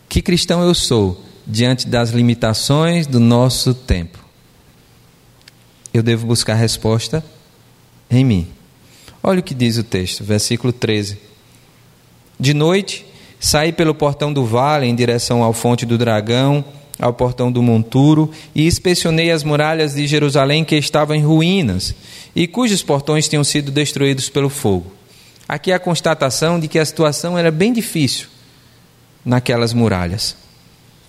Que 0.08 0.20
cristão 0.20 0.60
eu 0.60 0.74
sou 0.74 1.22
diante 1.46 1.88
das 1.88 2.10
limitações 2.10 3.06
do 3.06 3.20
nosso 3.20 3.74
tempo? 3.74 4.18
Eu 5.92 6.02
devo 6.02 6.26
buscar 6.26 6.54
resposta 6.54 7.24
em 8.10 8.24
mim. 8.24 8.48
Olha 9.22 9.40
o 9.40 9.42
que 9.42 9.54
diz 9.54 9.78
o 9.78 9.84
texto, 9.84 10.24
versículo 10.24 10.72
13. 10.72 11.18
De 12.38 12.52
noite, 12.52 13.06
saí 13.38 13.72
pelo 13.72 13.94
portão 13.94 14.32
do 14.32 14.44
vale 14.44 14.86
em 14.86 14.94
direção 14.94 15.42
ao 15.42 15.52
fonte 15.52 15.86
do 15.86 15.96
dragão 15.96 16.64
ao 16.98 17.12
portão 17.12 17.50
do 17.50 17.62
monturo 17.62 18.30
e 18.54 18.66
inspecionei 18.66 19.30
as 19.30 19.42
muralhas 19.42 19.94
de 19.94 20.06
Jerusalém 20.06 20.64
que 20.64 20.76
estavam 20.76 21.16
em 21.16 21.22
ruínas 21.22 21.94
e 22.34 22.46
cujos 22.46 22.82
portões 22.82 23.28
tinham 23.28 23.44
sido 23.44 23.70
destruídos 23.70 24.28
pelo 24.28 24.48
fogo. 24.48 24.92
Aqui 25.48 25.72
a 25.72 25.78
constatação 25.78 26.58
de 26.58 26.68
que 26.68 26.78
a 26.78 26.84
situação 26.84 27.36
era 27.36 27.50
bem 27.50 27.72
difícil 27.72 28.28
naquelas 29.24 29.72
muralhas. 29.72 30.36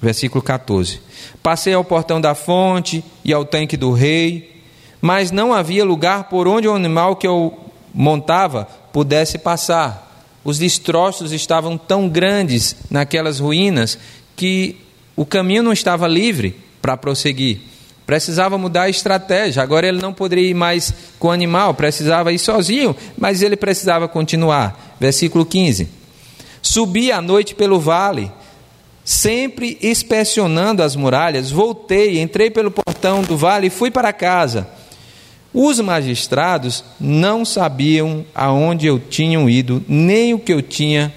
Versículo 0.02 0.42
14: 0.42 1.00
Passei 1.42 1.74
ao 1.74 1.84
portão 1.84 2.20
da 2.20 2.36
fonte 2.36 3.04
e 3.24 3.34
ao 3.34 3.46
tanque 3.46 3.78
do 3.78 3.92
rei, 3.92 4.62
mas 5.02 5.32
não 5.32 5.54
havia 5.54 5.86
lugar 5.86 6.26
por 6.26 6.48
onde 6.48 6.68
o 6.68 6.74
animal 6.74 7.16
que 7.16 7.28
eu 7.28 7.58
montava 7.94 8.66
pudesse 8.92 9.38
passar. 9.38 10.04
Os 10.44 10.60
destroços 10.60 11.32
estavam 11.32 11.78
tão 11.78 12.08
grandes 12.08 12.76
naquelas 12.90 13.40
ruínas 13.40 13.98
que 14.36 14.78
o 15.16 15.26
caminho 15.26 15.64
não 15.64 15.74
estava 15.74 16.08
livre 16.08 16.56
para 16.82 16.98
prosseguir. 16.98 17.62
Precisava 18.06 18.58
mudar 18.58 18.84
a 18.84 18.90
estratégia. 18.90 19.64
Agora 19.64 19.88
ele 19.88 20.00
não 20.00 20.14
poderia 20.14 20.48
ir 20.48 20.54
mais 20.54 20.94
com 21.18 21.30
o 21.30 21.32
animal, 21.32 21.74
precisava 21.74 22.32
ir 22.32 22.38
sozinho, 22.38 22.96
mas 23.18 23.42
ele 23.42 23.56
precisava 23.56 24.08
continuar. 24.08 24.96
Versículo 25.00 25.46
15: 25.46 25.90
Subi 26.62 27.12
à 27.12 27.22
noite 27.22 27.56
pelo 27.56 27.80
vale, 27.80 28.32
sempre 29.06 29.78
inspecionando 29.82 30.84
as 30.84 30.96
muralhas, 30.96 31.52
voltei, 31.52 32.20
entrei 32.20 32.50
pelo 32.50 32.72
portão 32.72 33.22
do 33.22 33.38
vale 33.38 33.68
e 33.68 33.70
fui 33.70 33.90
para 33.90 34.12
casa. 34.12 34.68
Os 35.54 35.80
magistrados 35.80 36.84
não 37.00 37.46
sabiam 37.46 38.26
aonde 38.36 38.88
eu 38.88 39.00
tinha 39.00 39.40
ido, 39.50 39.82
nem 39.88 40.34
o 40.34 40.40
que 40.40 40.52
eu 40.52 40.62
tinha 40.62 41.14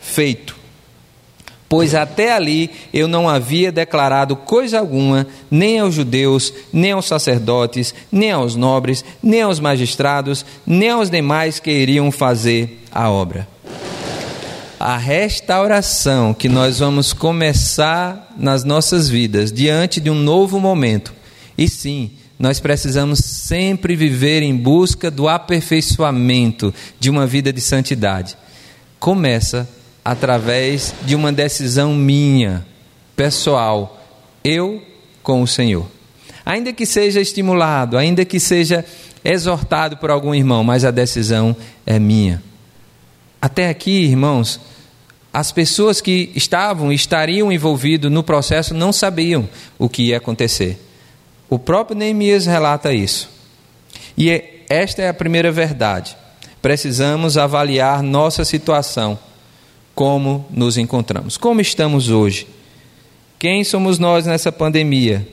feito 0.00 0.64
pois 1.74 1.92
até 1.92 2.32
ali 2.32 2.70
eu 2.92 3.08
não 3.08 3.28
havia 3.28 3.72
declarado 3.72 4.36
coisa 4.36 4.78
alguma, 4.78 5.26
nem 5.50 5.80
aos 5.80 5.92
judeus, 5.92 6.54
nem 6.72 6.92
aos 6.92 7.06
sacerdotes, 7.06 7.92
nem 8.12 8.30
aos 8.30 8.54
nobres, 8.54 9.04
nem 9.20 9.42
aos 9.42 9.58
magistrados, 9.58 10.46
nem 10.64 10.90
aos 10.90 11.10
demais 11.10 11.58
que 11.58 11.72
iriam 11.72 12.12
fazer 12.12 12.80
a 12.92 13.10
obra. 13.10 13.53
A 14.78 14.96
restauração 14.96 16.34
que 16.34 16.48
nós 16.48 16.80
vamos 16.80 17.12
começar 17.12 18.34
nas 18.36 18.64
nossas 18.64 19.08
vidas 19.08 19.52
diante 19.52 20.00
de 20.00 20.10
um 20.10 20.14
novo 20.14 20.58
momento. 20.58 21.12
E 21.56 21.68
sim, 21.68 22.10
nós 22.38 22.58
precisamos 22.58 23.20
sempre 23.20 23.94
viver 23.94 24.42
em 24.42 24.56
busca 24.56 25.10
do 25.10 25.28
aperfeiçoamento 25.28 26.74
de 26.98 27.08
uma 27.08 27.26
vida 27.26 27.52
de 27.52 27.60
santidade. 27.60 28.36
Começa 28.98 29.68
através 30.04 30.92
de 31.06 31.14
uma 31.14 31.32
decisão 31.32 31.94
minha, 31.94 32.66
pessoal, 33.16 34.04
eu 34.42 34.82
com 35.22 35.40
o 35.40 35.46
Senhor. 35.46 35.86
Ainda 36.44 36.72
que 36.72 36.84
seja 36.84 37.20
estimulado, 37.20 37.96
ainda 37.96 38.24
que 38.24 38.38
seja 38.38 38.84
exortado 39.24 39.96
por 39.96 40.10
algum 40.10 40.34
irmão, 40.34 40.62
mas 40.62 40.84
a 40.84 40.90
decisão 40.90 41.56
é 41.86 41.98
minha. 41.98 42.42
Até 43.44 43.68
aqui, 43.68 43.90
irmãos, 43.90 44.58
as 45.30 45.52
pessoas 45.52 46.00
que 46.00 46.32
estavam 46.34 46.90
e 46.90 46.94
estariam 46.94 47.52
envolvidos 47.52 48.10
no 48.10 48.22
processo 48.22 48.72
não 48.72 48.90
sabiam 48.90 49.46
o 49.78 49.86
que 49.86 50.04
ia 50.04 50.16
acontecer. 50.16 50.82
O 51.50 51.58
próprio 51.58 51.94
Neemias 51.94 52.46
relata 52.46 52.90
isso. 52.90 53.28
E 54.16 54.30
é, 54.30 54.64
esta 54.70 55.02
é 55.02 55.10
a 55.10 55.12
primeira 55.12 55.52
verdade. 55.52 56.16
Precisamos 56.62 57.36
avaliar 57.36 58.02
nossa 58.02 58.46
situação 58.46 59.18
como 59.94 60.46
nos 60.50 60.78
encontramos. 60.78 61.36
Como 61.36 61.60
estamos 61.60 62.08
hoje? 62.08 62.48
Quem 63.38 63.62
somos 63.62 63.98
nós 63.98 64.24
nessa 64.24 64.50
pandemia? 64.50 65.28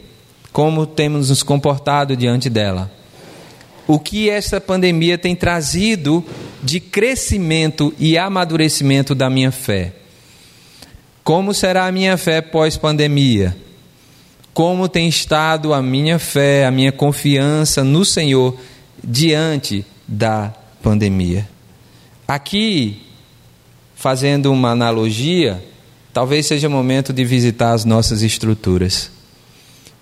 Como 0.52 0.86
temos 0.86 1.30
nos 1.30 1.44
comportado 1.44 2.18
diante 2.18 2.50
dela? 2.50 2.92
O 3.88 4.00
que 4.00 4.30
essa 4.30 4.62
pandemia 4.62 5.18
tem 5.18 5.36
trazido 5.36 6.24
de 6.64 6.80
crescimento 6.80 7.94
e 7.98 8.18
amadurecimento 8.18 9.16
da 9.16 9.30
minha 9.30 9.52
fé? 9.52 9.94
Como 11.24 11.54
será 11.54 11.88
a 11.88 11.92
minha 11.92 12.18
fé 12.18 12.42
pós-pandemia? 12.42 13.56
Como 14.54 14.90
tem 14.90 15.08
estado 15.08 15.74
a 15.74 15.82
minha 15.82 16.20
fé, 16.20 16.66
a 16.66 16.72
minha 16.72 16.92
confiança 16.92 17.84
no 17.84 18.04
Senhor 18.04 18.58
diante 19.04 19.86
da 20.08 20.54
pandemia? 20.82 21.48
Aqui 22.28 23.02
fazendo 23.96 24.52
uma 24.52 24.72
analogia, 24.72 25.64
talvez 26.12 26.48
seja 26.48 26.68
momento 26.68 27.14
de 27.14 27.24
visitar 27.24 27.72
as 27.74 27.86
nossas 27.86 28.24
estruturas. 28.24 29.12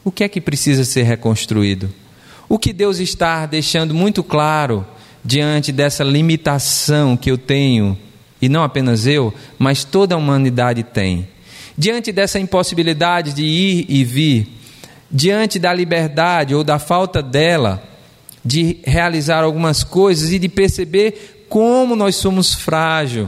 O 0.06 0.12
que 0.12 0.24
é 0.24 0.30
que 0.30 0.40
precisa 0.40 0.86
ser 0.86 1.04
reconstruído? 1.04 1.94
O 2.50 2.58
que 2.58 2.74
Deus 2.74 2.98
está 2.98 3.46
deixando 3.46 3.94
muito 3.94 4.24
claro 4.24 4.84
diante 5.24 5.72
dessa 5.72 6.04
limitação 6.04 7.16
que 7.16 7.30
eu 7.30 7.38
tenho 7.38 7.96
e 8.42 8.50
não 8.50 8.64
apenas 8.64 9.06
eu, 9.06 9.32
mas 9.60 9.84
toda 9.84 10.16
a 10.16 10.18
humanidade 10.18 10.82
tem. 10.82 11.28
Diante 11.78 12.12
dessa 12.12 12.40
impossibilidade 12.40 13.34
de 13.34 13.44
ir 13.44 13.86
e 13.88 14.04
vir, 14.04 14.48
diante 15.12 15.60
da 15.60 15.72
liberdade 15.72 16.56
ou 16.56 16.64
da 16.64 16.80
falta 16.80 17.22
dela 17.22 17.84
de 18.44 18.78
realizar 18.84 19.44
algumas 19.44 19.84
coisas 19.84 20.32
e 20.32 20.40
de 20.40 20.50
perceber 20.50 21.46
como 21.48 21.96
nós 21.96 22.16
somos 22.16 22.56
frágeis 22.56 23.28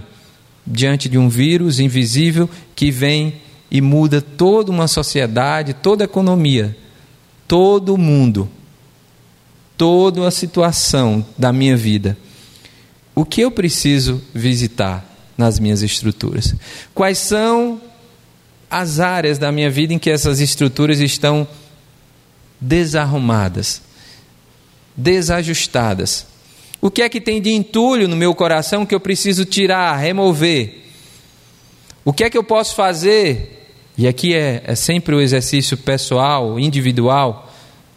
diante 0.65 1.07
de 1.07 1.17
um 1.17 1.29
vírus 1.29 1.79
invisível 1.79 2.49
que 2.75 2.89
vem 2.89 3.35
e 3.69 3.81
muda 3.81 4.21
toda 4.21 4.71
uma 4.71 4.87
sociedade, 4.87 5.73
toda 5.73 6.03
a 6.03 6.05
economia, 6.05 6.75
todo 7.47 7.93
o 7.93 7.97
mundo, 7.97 8.49
toda 9.81 10.27
a 10.27 10.29
situação 10.29 11.25
da 11.35 11.51
minha 11.51 11.75
vida. 11.75 12.15
O 13.15 13.25
que 13.25 13.41
eu 13.41 13.49
preciso 13.49 14.21
visitar 14.31 15.03
nas 15.35 15.59
minhas 15.59 15.81
estruturas? 15.81 16.53
Quais 16.93 17.17
são 17.17 17.81
as 18.69 18.99
áreas 18.99 19.39
da 19.39 19.51
minha 19.51 19.71
vida 19.71 19.91
em 19.91 19.97
que 19.97 20.11
essas 20.11 20.39
estruturas 20.39 20.99
estão 20.99 21.47
desarrumadas, 22.59 23.81
desajustadas? 24.95 26.27
O 26.79 26.91
que 26.91 27.01
é 27.01 27.09
que 27.09 27.19
tem 27.19 27.41
de 27.41 27.49
entulho 27.49 28.07
no 28.07 28.15
meu 28.15 28.35
coração 28.35 28.85
que 28.85 28.93
eu 28.93 28.99
preciso 28.99 29.45
tirar, 29.45 29.97
remover? 29.97 30.83
O 32.05 32.13
que 32.13 32.23
é 32.23 32.29
que 32.29 32.37
eu 32.37 32.43
posso 32.43 32.75
fazer? 32.75 33.67
E 33.97 34.07
aqui 34.07 34.35
é, 34.35 34.61
é 34.63 34.75
sempre 34.75 35.15
o 35.15 35.19
exercício 35.19 35.75
pessoal, 35.75 36.59
individual, 36.59 37.50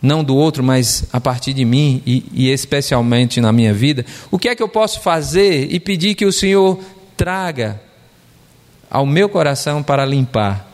não 0.04 0.22
do 0.22 0.36
outro, 0.36 0.62
mas 0.62 1.04
a 1.12 1.20
partir 1.20 1.52
de 1.52 1.64
mim 1.64 2.02
e, 2.06 2.24
e 2.32 2.50
especialmente 2.50 3.40
na 3.40 3.52
minha 3.52 3.74
vida. 3.74 4.04
O 4.30 4.38
que 4.38 4.48
é 4.48 4.54
que 4.54 4.62
eu 4.62 4.68
posso 4.68 5.00
fazer 5.00 5.72
e 5.72 5.80
pedir 5.80 6.14
que 6.14 6.26
o 6.26 6.32
Senhor 6.32 6.78
traga 7.16 7.80
ao 8.90 9.04
meu 9.04 9.28
coração 9.28 9.82
para 9.82 10.04
limpar 10.04 10.70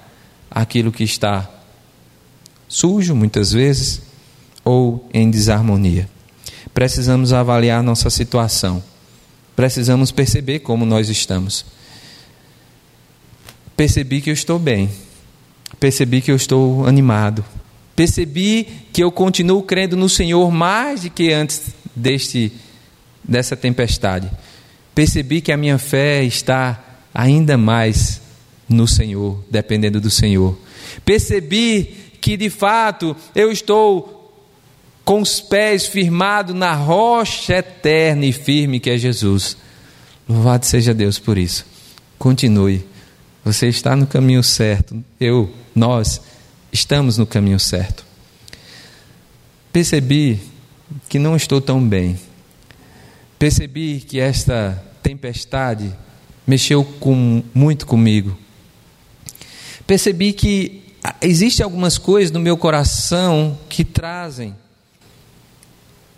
aquilo 0.51 0.93
que 0.93 1.05
está 1.05 1.49
sujo, 2.69 3.15
muitas 3.15 3.53
vezes, 3.53 4.03
ou 4.65 5.09
em 5.15 5.31
desarmonia? 5.31 6.09
precisamos 6.73 7.33
avaliar 7.33 7.83
nossa 7.83 8.11
situação. 8.11 8.83
Precisamos 9.55 10.11
perceber 10.11 10.61
como 10.61 10.87
nós 10.87 11.09
estamos. 11.09 11.65
Percebi 13.77 14.21
que 14.21 14.31
eu 14.31 14.35
estou 14.35 14.59
bem. 14.59 14.91
Percebi 15.79 16.21
que 16.21 16.31
eu 16.31 16.37
estou 16.37 16.87
animado. 16.87 17.45
Percebi 18.01 18.67
que 18.95 19.05
eu 19.05 19.13
continuo 19.13 19.63
crendo 19.63 19.95
no 19.95 20.09
Senhor 20.09 20.51
mais 20.51 21.03
do 21.03 21.11
que 21.11 21.35
antes 21.35 21.75
deste 21.95 22.51
dessa 23.23 23.55
tempestade. 23.55 24.31
Percebi 24.95 25.43
que 25.43 25.53
a 25.53 25.57
minha 25.59 25.77
fé 25.77 26.25
está 26.25 26.83
ainda 27.13 27.59
mais 27.59 28.23
no 28.67 28.89
Senhor, 28.89 29.45
dependendo 29.51 30.01
do 30.01 30.11
Senhor. 30.11 30.59
Percebi 31.05 31.95
que 32.23 32.39
de 32.39 32.49
fato 32.49 33.15
eu 33.35 33.53
estou 33.53 34.33
com 35.05 35.21
os 35.21 35.39
pés 35.39 35.87
firmados 35.87 36.55
na 36.55 36.73
rocha 36.73 37.59
eterna 37.59 38.25
e 38.25 38.33
firme 38.33 38.81
que 38.81 38.89
é 38.89 38.97
Jesus. 38.97 39.59
Louvado 40.27 40.65
seja 40.65 40.95
Deus 40.95 41.19
por 41.19 41.37
isso. 41.37 41.67
Continue. 42.19 42.83
Você 43.45 43.69
está 43.69 43.95
no 43.95 44.07
caminho 44.07 44.43
certo. 44.43 45.05
Eu, 45.21 45.51
nós, 45.75 46.30
estamos 46.73 47.19
no 47.19 47.27
caminho 47.27 47.59
certo. 47.59 48.05
Percebi 49.73 50.41
que 51.09 51.19
não 51.19 51.37
estou 51.37 51.61
tão 51.61 51.87
bem. 51.87 52.19
Percebi 53.39 54.01
que 54.01 54.19
esta 54.19 54.83
tempestade 55.03 55.95
mexeu 56.47 56.85
com, 56.85 57.43
muito 57.55 57.87
comigo. 57.87 58.37
Percebi 59.87 60.33
que 60.33 60.83
existem 61.21 61.65
algumas 61.65 61.97
coisas 61.99 62.31
no 62.31 62.41
meu 62.41 62.57
coração 62.57 63.59
que 63.69 63.85
trazem 63.85 64.55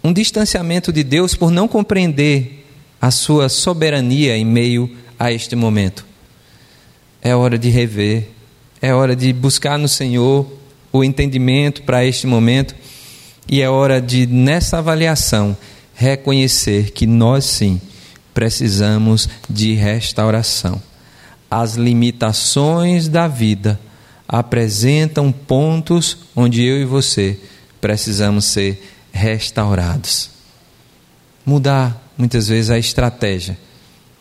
um 0.02 0.12
distanciamento 0.12 0.92
de 0.92 1.04
Deus 1.04 1.34
por 1.34 1.50
não 1.50 1.68
compreender 1.68 2.66
a 3.00 3.10
sua 3.10 3.48
soberania 3.48 4.36
em 4.36 4.44
meio 4.44 4.90
a 5.18 5.30
este 5.30 5.54
momento. 5.54 6.04
É 7.20 7.34
hora 7.36 7.56
de 7.56 7.68
rever, 7.68 8.28
é 8.82 8.92
hora 8.92 9.14
de 9.14 9.32
buscar 9.32 9.78
no 9.78 9.86
Senhor 9.86 10.44
o 10.92 11.04
entendimento 11.04 11.82
para 11.82 12.04
este 12.04 12.26
momento 12.26 12.74
e 13.48 13.62
é 13.62 13.70
hora 13.70 14.00
de, 14.00 14.26
nessa 14.26 14.78
avaliação, 14.78 15.56
reconhecer 15.94 16.90
que 16.90 17.06
nós 17.06 17.44
sim 17.44 17.80
precisamos 18.34 19.28
de 19.48 19.74
restauração. 19.74 20.82
As 21.48 21.76
limitações 21.76 23.06
da 23.06 23.28
vida 23.28 23.78
apresentam 24.26 25.30
pontos 25.30 26.18
onde 26.34 26.64
eu 26.64 26.80
e 26.80 26.84
você 26.84 27.38
precisamos 27.80 28.46
ser 28.46 28.82
restaurados. 29.12 30.30
Mudar 31.46 32.10
muitas 32.18 32.48
vezes 32.48 32.70
a 32.70 32.78
estratégia 32.78 33.56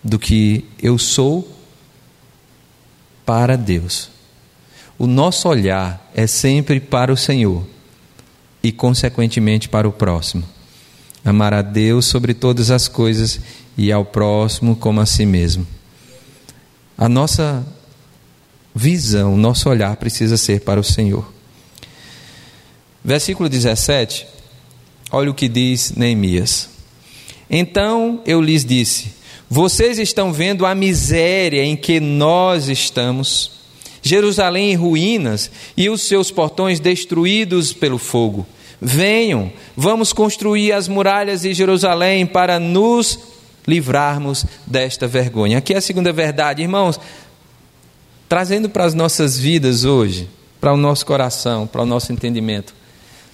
do 0.03 0.19
que 0.19 0.65
eu 0.81 0.97
sou 0.99 1.49
para 3.25 3.55
Deus. 3.55 4.20
O 5.01 5.07
nosso 5.07 5.49
olhar 5.49 6.11
é 6.13 6.27
sempre 6.27 6.79
para 6.79 7.11
o 7.11 7.17
Senhor 7.17 7.65
e, 8.61 8.71
consequentemente, 8.71 9.67
para 9.67 9.89
o 9.89 9.91
próximo. 9.91 10.43
Amar 11.25 11.55
a 11.55 11.63
Deus 11.63 12.05
sobre 12.05 12.35
todas 12.35 12.69
as 12.69 12.87
coisas 12.87 13.39
e 13.75 13.91
ao 13.91 14.05
próximo 14.05 14.75
como 14.75 15.01
a 15.01 15.07
si 15.07 15.25
mesmo. 15.25 15.65
A 16.95 17.09
nossa 17.09 17.65
visão, 18.75 19.35
nosso 19.35 19.69
olhar 19.69 19.95
precisa 19.95 20.37
ser 20.37 20.61
para 20.61 20.79
o 20.79 20.83
Senhor. 20.83 21.33
Versículo 23.03 23.49
17 23.49 24.27
Olha 25.11 25.31
o 25.31 25.33
que 25.33 25.49
diz 25.49 25.93
Neemias. 25.93 26.69
Então 27.49 28.21
eu 28.23 28.39
lhes 28.39 28.63
disse: 28.63 29.15
Vocês 29.49 29.97
estão 29.97 30.31
vendo 30.31 30.63
a 30.63 30.75
miséria 30.75 31.65
em 31.65 31.75
que 31.75 31.99
nós 31.99 32.69
estamos, 32.69 33.60
Jerusalém 34.01 34.71
em 34.71 34.75
ruínas 34.75 35.51
e 35.75 35.89
os 35.89 36.01
seus 36.01 36.31
portões 36.31 36.79
destruídos 36.79 37.73
pelo 37.73 37.97
fogo. 37.97 38.45
Venham, 38.81 39.51
vamos 39.75 40.11
construir 40.11 40.71
as 40.71 40.87
muralhas 40.87 41.41
de 41.41 41.53
Jerusalém 41.53 42.25
para 42.25 42.59
nos 42.59 43.19
livrarmos 43.67 44.45
desta 44.65 45.07
vergonha. 45.07 45.59
Aqui 45.59 45.73
é 45.73 45.77
a 45.77 45.81
segunda 45.81 46.11
verdade, 46.11 46.63
irmãos, 46.63 46.99
trazendo 48.27 48.69
para 48.69 48.85
as 48.85 48.93
nossas 48.93 49.37
vidas 49.37 49.85
hoje, 49.85 50.27
para 50.59 50.73
o 50.73 50.77
nosso 50.77 51.05
coração, 51.05 51.67
para 51.67 51.83
o 51.83 51.85
nosso 51.85 52.11
entendimento 52.11 52.73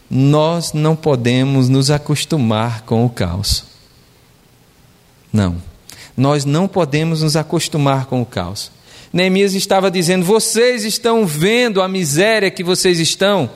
nós 0.10 0.74
não 0.74 0.96
podemos 0.96 1.68
nos 1.68 1.92
acostumar 1.92 2.82
com 2.84 3.06
o 3.06 3.10
caos. 3.10 3.66
Não. 5.32 5.62
Nós 6.16 6.46
não 6.46 6.68
podemos 6.68 7.22
nos 7.22 7.36
acostumar 7.36 8.06
com 8.06 8.22
o 8.22 8.26
caos. 8.26 8.72
Neemias 9.12 9.54
estava 9.54 9.90
dizendo: 9.90 10.26
vocês 10.26 10.84
estão 10.84 11.26
vendo 11.26 11.82
a 11.82 11.88
miséria 11.88 12.52
que 12.52 12.64
vocês 12.64 13.00
estão, 13.00 13.50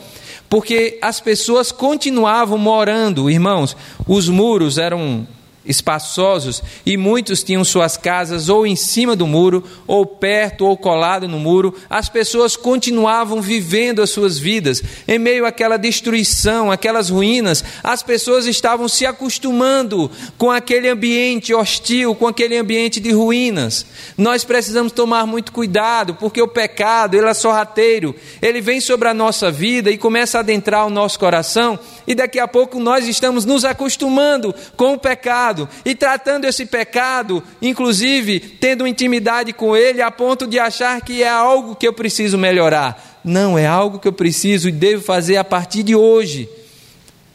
porque 0.49 0.97
as 1.01 1.19
pessoas 1.19 1.71
continuavam 1.71 2.57
morando, 2.57 3.29
irmãos, 3.29 3.75
os 4.07 4.27
muros 4.29 4.77
eram 4.77 5.27
espaçosos 5.65 6.63
e 6.85 6.97
muitos 6.97 7.43
tinham 7.43 7.63
suas 7.63 7.95
casas 7.95 8.49
ou 8.49 8.65
em 8.65 8.75
cima 8.75 9.15
do 9.15 9.27
muro, 9.27 9.63
ou 9.85 10.05
perto 10.05 10.65
ou 10.65 10.75
colado 10.75 11.27
no 11.27 11.39
muro. 11.39 11.75
As 11.89 12.09
pessoas 12.09 12.55
continuavam 12.55 13.41
vivendo 13.41 14.01
as 14.01 14.09
suas 14.09 14.39
vidas 14.39 14.81
em 15.07 15.19
meio 15.19 15.45
àquela 15.45 15.77
destruição, 15.77 16.71
aquelas 16.71 17.09
ruínas. 17.09 17.63
As 17.83 18.01
pessoas 18.01 18.45
estavam 18.45 18.87
se 18.87 19.05
acostumando 19.05 20.09
com 20.37 20.49
aquele 20.49 20.89
ambiente 20.89 21.53
hostil, 21.53 22.15
com 22.15 22.27
aquele 22.27 22.57
ambiente 22.57 22.99
de 22.99 23.11
ruínas. 23.11 23.85
Nós 24.17 24.43
precisamos 24.43 24.91
tomar 24.91 25.25
muito 25.25 25.51
cuidado, 25.51 26.15
porque 26.15 26.41
o 26.41 26.47
pecado, 26.47 27.15
ele 27.15 27.27
é 27.27 27.33
sorrateiro, 27.33 28.15
ele 28.41 28.61
vem 28.61 28.81
sobre 28.81 29.07
a 29.07 29.13
nossa 29.13 29.51
vida 29.51 29.91
e 29.91 29.97
começa 29.97 30.37
a 30.37 30.41
adentrar 30.41 30.87
o 30.87 30.89
nosso 30.89 31.19
coração, 31.19 31.77
e 32.07 32.15
daqui 32.15 32.39
a 32.39 32.47
pouco 32.47 32.79
nós 32.79 33.07
estamos 33.07 33.45
nos 33.45 33.63
acostumando 33.63 34.53
com 34.75 34.93
o 34.93 34.99
pecado 34.99 35.50
pecado 35.51 35.69
e 35.83 35.95
tratando 35.95 36.45
esse 36.45 36.65
pecado, 36.65 37.43
inclusive 37.61 38.39
tendo 38.39 38.87
intimidade 38.87 39.53
com 39.53 39.75
ele 39.75 40.01
a 40.01 40.09
ponto 40.09 40.47
de 40.47 40.57
achar 40.57 41.01
que 41.01 41.21
é 41.21 41.29
algo 41.29 41.75
que 41.75 41.87
eu 41.87 41.93
preciso 41.93 42.37
melhorar. 42.37 43.19
Não, 43.23 43.57
é 43.57 43.67
algo 43.67 43.99
que 43.99 44.07
eu 44.07 44.13
preciso 44.13 44.69
e 44.69 44.71
devo 44.71 45.03
fazer 45.03 45.37
a 45.37 45.43
partir 45.43 45.83
de 45.83 45.95
hoje. 45.95 46.49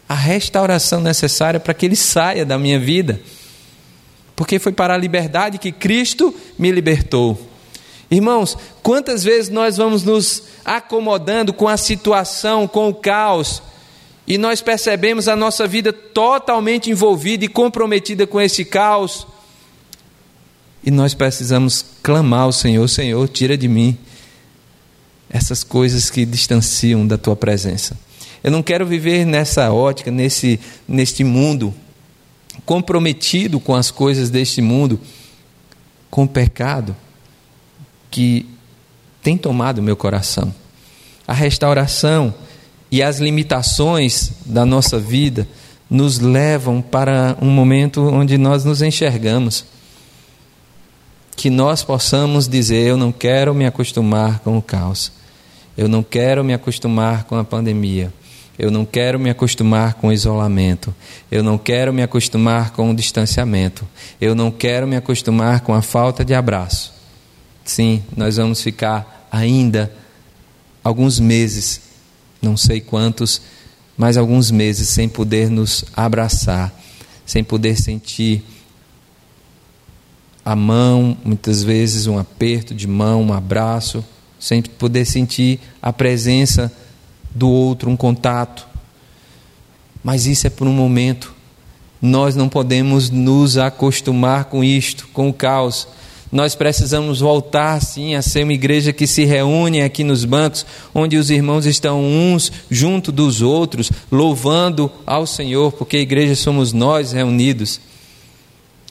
A 0.08 0.14
restauração 0.14 1.00
necessária 1.00 1.60
para 1.60 1.74
que 1.74 1.86
ele 1.86 1.96
saia 1.96 2.44
da 2.44 2.58
minha 2.58 2.78
vida. 2.78 3.20
Porque 4.34 4.58
foi 4.58 4.72
para 4.72 4.94
a 4.94 4.98
liberdade 4.98 5.58
que 5.58 5.72
Cristo 5.72 6.34
me 6.58 6.70
libertou. 6.70 7.38
Irmãos, 8.10 8.56
quantas 8.82 9.24
vezes 9.24 9.48
nós 9.48 9.76
vamos 9.76 10.04
nos 10.04 10.44
acomodando 10.64 11.52
com 11.52 11.66
a 11.66 11.76
situação, 11.76 12.68
com 12.68 12.88
o 12.88 12.94
caos, 12.94 13.62
e 14.26 14.36
nós 14.36 14.60
percebemos 14.60 15.28
a 15.28 15.36
nossa 15.36 15.66
vida 15.66 15.92
totalmente 15.92 16.90
envolvida 16.90 17.44
e 17.44 17.48
comprometida 17.48 18.26
com 18.26 18.40
esse 18.40 18.64
caos. 18.64 19.26
E 20.82 20.90
nós 20.90 21.14
precisamos 21.14 21.84
clamar 22.02 22.42
ao 22.42 22.52
Senhor: 22.52 22.88
Senhor, 22.88 23.28
tira 23.28 23.56
de 23.56 23.68
mim 23.68 23.96
essas 25.30 25.62
coisas 25.62 26.10
que 26.10 26.24
distanciam 26.24 27.06
da 27.06 27.16
tua 27.16 27.36
presença. 27.36 27.96
Eu 28.42 28.50
não 28.50 28.62
quero 28.62 28.86
viver 28.86 29.24
nessa 29.24 29.72
ótica, 29.72 30.10
nesse, 30.10 30.58
neste 30.86 31.24
mundo, 31.24 31.74
comprometido 32.64 33.58
com 33.58 33.74
as 33.74 33.90
coisas 33.90 34.30
deste 34.30 34.60
mundo, 34.60 35.00
com 36.10 36.24
o 36.24 36.28
pecado 36.28 36.96
que 38.10 38.46
tem 39.22 39.36
tomado 39.36 39.82
meu 39.82 39.96
coração. 39.96 40.54
A 41.26 41.32
restauração 41.32 42.32
e 42.96 43.02
as 43.02 43.18
limitações 43.18 44.32
da 44.46 44.64
nossa 44.64 44.98
vida 44.98 45.46
nos 45.88 46.18
levam 46.18 46.80
para 46.80 47.36
um 47.42 47.50
momento 47.50 48.00
onde 48.00 48.38
nós 48.38 48.64
nos 48.64 48.80
enxergamos. 48.80 49.66
Que 51.36 51.50
nós 51.50 51.84
possamos 51.84 52.48
dizer: 52.48 52.86
Eu 52.86 52.96
não 52.96 53.12
quero 53.12 53.54
me 53.54 53.66
acostumar 53.66 54.38
com 54.38 54.56
o 54.56 54.62
caos, 54.62 55.12
eu 55.76 55.88
não 55.88 56.02
quero 56.02 56.42
me 56.42 56.54
acostumar 56.54 57.24
com 57.24 57.36
a 57.36 57.44
pandemia, 57.44 58.10
eu 58.58 58.70
não 58.70 58.86
quero 58.86 59.20
me 59.20 59.28
acostumar 59.28 59.92
com 59.92 60.08
o 60.08 60.12
isolamento, 60.12 60.94
eu 61.30 61.42
não 61.42 61.58
quero 61.58 61.92
me 61.92 62.02
acostumar 62.02 62.70
com 62.70 62.90
o 62.90 62.96
distanciamento, 62.96 63.86
eu 64.18 64.34
não 64.34 64.50
quero 64.50 64.86
me 64.86 64.96
acostumar 64.96 65.60
com 65.60 65.74
a 65.74 65.82
falta 65.82 66.24
de 66.24 66.32
abraço. 66.32 66.94
Sim, 67.62 68.02
nós 68.16 68.38
vamos 68.38 68.62
ficar 68.62 69.28
ainda 69.30 69.92
alguns 70.82 71.20
meses, 71.20 71.85
não 72.46 72.56
sei 72.56 72.80
quantos, 72.80 73.42
mas 73.96 74.16
alguns 74.16 74.50
meses 74.50 74.88
sem 74.88 75.08
poder 75.08 75.50
nos 75.50 75.84
abraçar, 75.94 76.72
sem 77.24 77.42
poder 77.42 77.76
sentir 77.76 78.44
a 80.44 80.54
mão, 80.54 81.16
muitas 81.24 81.64
vezes 81.64 82.06
um 82.06 82.18
aperto 82.18 82.72
de 82.72 82.86
mão, 82.86 83.20
um 83.22 83.32
abraço, 83.32 84.04
sem 84.38 84.62
poder 84.62 85.04
sentir 85.04 85.58
a 85.82 85.92
presença 85.92 86.72
do 87.34 87.50
outro, 87.50 87.90
um 87.90 87.96
contato. 87.96 88.66
Mas 90.04 90.26
isso 90.26 90.46
é 90.46 90.50
por 90.50 90.68
um 90.68 90.72
momento. 90.72 91.34
Nós 92.00 92.36
não 92.36 92.48
podemos 92.48 93.10
nos 93.10 93.58
acostumar 93.58 94.44
com 94.44 94.62
isto, 94.62 95.08
com 95.08 95.28
o 95.28 95.32
caos. 95.32 95.88
Nós 96.30 96.54
precisamos 96.54 97.20
voltar, 97.20 97.80
sim, 97.80 98.14
a 98.14 98.22
ser 98.22 98.42
uma 98.42 98.52
igreja 98.52 98.92
que 98.92 99.06
se 99.06 99.24
reúne 99.24 99.82
aqui 99.82 100.02
nos 100.02 100.24
bancos, 100.24 100.66
onde 100.94 101.16
os 101.16 101.30
irmãos 101.30 101.66
estão 101.66 102.02
uns 102.02 102.50
junto 102.70 103.12
dos 103.12 103.42
outros, 103.42 103.92
louvando 104.10 104.90
ao 105.06 105.26
Senhor, 105.26 105.72
porque 105.72 105.98
a 105.98 106.00
igreja 106.00 106.34
somos 106.34 106.72
nós 106.72 107.12
reunidos. 107.12 107.80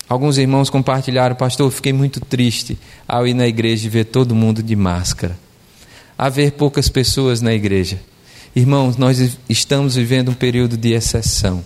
Alguns 0.07 0.37
irmãos 0.37 0.69
compartilharam, 0.69 1.35
pastor, 1.35 1.69
fiquei 1.71 1.91
muito 1.91 2.19
triste 2.19 2.77
ao 3.07 3.27
ir 3.27 3.33
na 3.33 3.47
igreja 3.47 3.87
e 3.87 3.89
ver 3.89 4.05
todo 4.05 4.35
mundo 4.35 4.63
de 4.63 4.75
máscara. 4.75 5.37
A 6.17 6.29
ver 6.29 6.51
poucas 6.51 6.87
pessoas 6.87 7.41
na 7.41 7.53
igreja. 7.53 7.99
Irmãos, 8.55 8.95
nós 8.95 9.37
estamos 9.49 9.95
vivendo 9.95 10.29
um 10.29 10.33
período 10.33 10.77
de 10.77 10.93
exceção. 10.93 11.65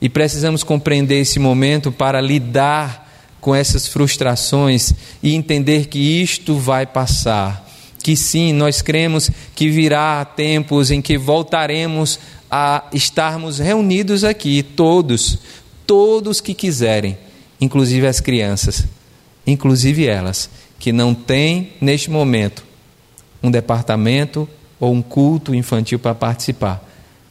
E 0.00 0.08
precisamos 0.08 0.62
compreender 0.62 1.20
esse 1.20 1.38
momento 1.38 1.90
para 1.90 2.20
lidar 2.20 3.01
com 3.42 3.52
essas 3.52 3.88
frustrações 3.88 4.94
e 5.20 5.34
entender 5.34 5.88
que 5.88 5.98
isto 5.98 6.56
vai 6.56 6.86
passar. 6.86 7.68
Que 8.00 8.16
sim, 8.16 8.52
nós 8.52 8.80
cremos 8.80 9.28
que 9.54 9.68
virá 9.68 10.24
tempos 10.24 10.92
em 10.92 11.02
que 11.02 11.18
voltaremos 11.18 12.20
a 12.48 12.84
estarmos 12.92 13.58
reunidos 13.58 14.22
aqui, 14.22 14.62
todos, 14.62 15.38
todos 15.84 16.40
que 16.40 16.54
quiserem, 16.54 17.18
inclusive 17.60 18.06
as 18.06 18.20
crianças, 18.20 18.86
inclusive 19.44 20.06
elas, 20.06 20.48
que 20.78 20.92
não 20.92 21.12
têm 21.12 21.72
neste 21.80 22.10
momento 22.10 22.64
um 23.42 23.50
departamento 23.50 24.48
ou 24.78 24.92
um 24.92 25.02
culto 25.02 25.52
infantil 25.52 25.98
para 25.98 26.14
participar. 26.14 26.88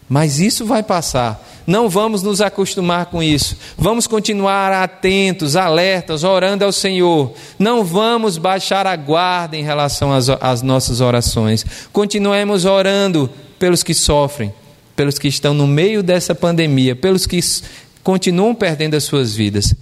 Mas 0.09 0.39
isso 0.39 0.65
vai 0.65 0.83
passar 0.83 1.41
não 1.71 1.87
vamos 1.87 2.21
nos 2.21 2.41
acostumar 2.41 3.05
com 3.05 3.23
isso. 3.23 3.55
Vamos 3.77 4.05
continuar 4.05 4.73
atentos, 4.73 5.55
alertas, 5.55 6.25
orando 6.25 6.65
ao 6.65 6.71
Senhor. 6.73 7.33
Não 7.57 7.81
vamos 7.83 8.37
baixar 8.37 8.85
a 8.85 8.95
guarda 8.97 9.55
em 9.55 9.63
relação 9.63 10.11
às, 10.11 10.27
às 10.29 10.61
nossas 10.61 10.99
orações. 10.99 11.65
Continuemos 11.93 12.65
orando 12.65 13.29
pelos 13.57 13.83
que 13.83 13.93
sofrem, 13.93 14.53
pelos 14.97 15.17
que 15.17 15.29
estão 15.29 15.53
no 15.53 15.65
meio 15.65 16.03
dessa 16.03 16.35
pandemia, 16.35 16.93
pelos 16.93 17.25
que 17.25 17.39
continuam 18.03 18.53
perdendo 18.53 18.95
as 18.95 19.05
suas 19.05 19.33
vidas 19.33 19.73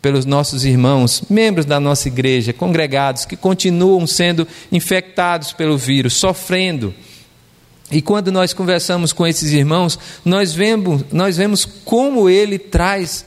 pelos 0.00 0.24
nossos 0.24 0.64
irmãos, 0.64 1.24
membros 1.28 1.66
da 1.66 1.80
nossa 1.80 2.06
igreja, 2.06 2.52
congregados, 2.52 3.24
que 3.24 3.36
continuam 3.36 4.06
sendo 4.06 4.46
infectados 4.70 5.52
pelo 5.52 5.76
vírus, 5.76 6.14
sofrendo. 6.14 6.94
E 7.90 8.02
quando 8.02 8.30
nós 8.30 8.52
conversamos 8.52 9.12
com 9.12 9.26
esses 9.26 9.50
irmãos, 9.52 9.98
nós 10.24 10.52
vemos, 10.54 11.04
nós 11.10 11.36
vemos 11.36 11.64
como 11.64 12.28
ele 12.28 12.58
traz 12.58 13.24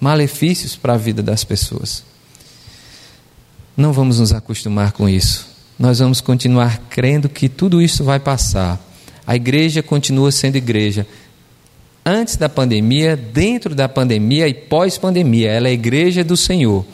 malefícios 0.00 0.76
para 0.76 0.94
a 0.94 0.96
vida 0.96 1.22
das 1.22 1.44
pessoas. 1.44 2.02
Não 3.76 3.92
vamos 3.92 4.18
nos 4.18 4.32
acostumar 4.32 4.92
com 4.92 5.08
isso. 5.08 5.46
Nós 5.78 5.98
vamos 5.98 6.20
continuar 6.20 6.78
crendo 6.88 7.28
que 7.28 7.48
tudo 7.48 7.82
isso 7.82 8.02
vai 8.02 8.18
passar. 8.18 8.80
A 9.26 9.36
igreja 9.36 9.82
continua 9.82 10.32
sendo 10.32 10.56
igreja. 10.56 11.06
Antes 12.04 12.36
da 12.36 12.48
pandemia, 12.48 13.14
dentro 13.14 13.74
da 13.74 13.88
pandemia 13.88 14.48
e 14.48 14.54
pós-pandemia, 14.54 15.50
ela 15.50 15.68
é 15.68 15.70
a 15.70 15.74
igreja 15.74 16.24
do 16.24 16.36
Senhor. 16.36 16.84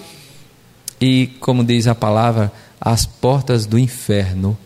E, 1.01 1.29
como 1.39 1.63
diz 1.63 1.87
a 1.87 1.95
palavra, 1.95 2.53
as 2.81 3.07
portas 3.07 3.65
do 3.65 3.79
inferno 3.79 4.59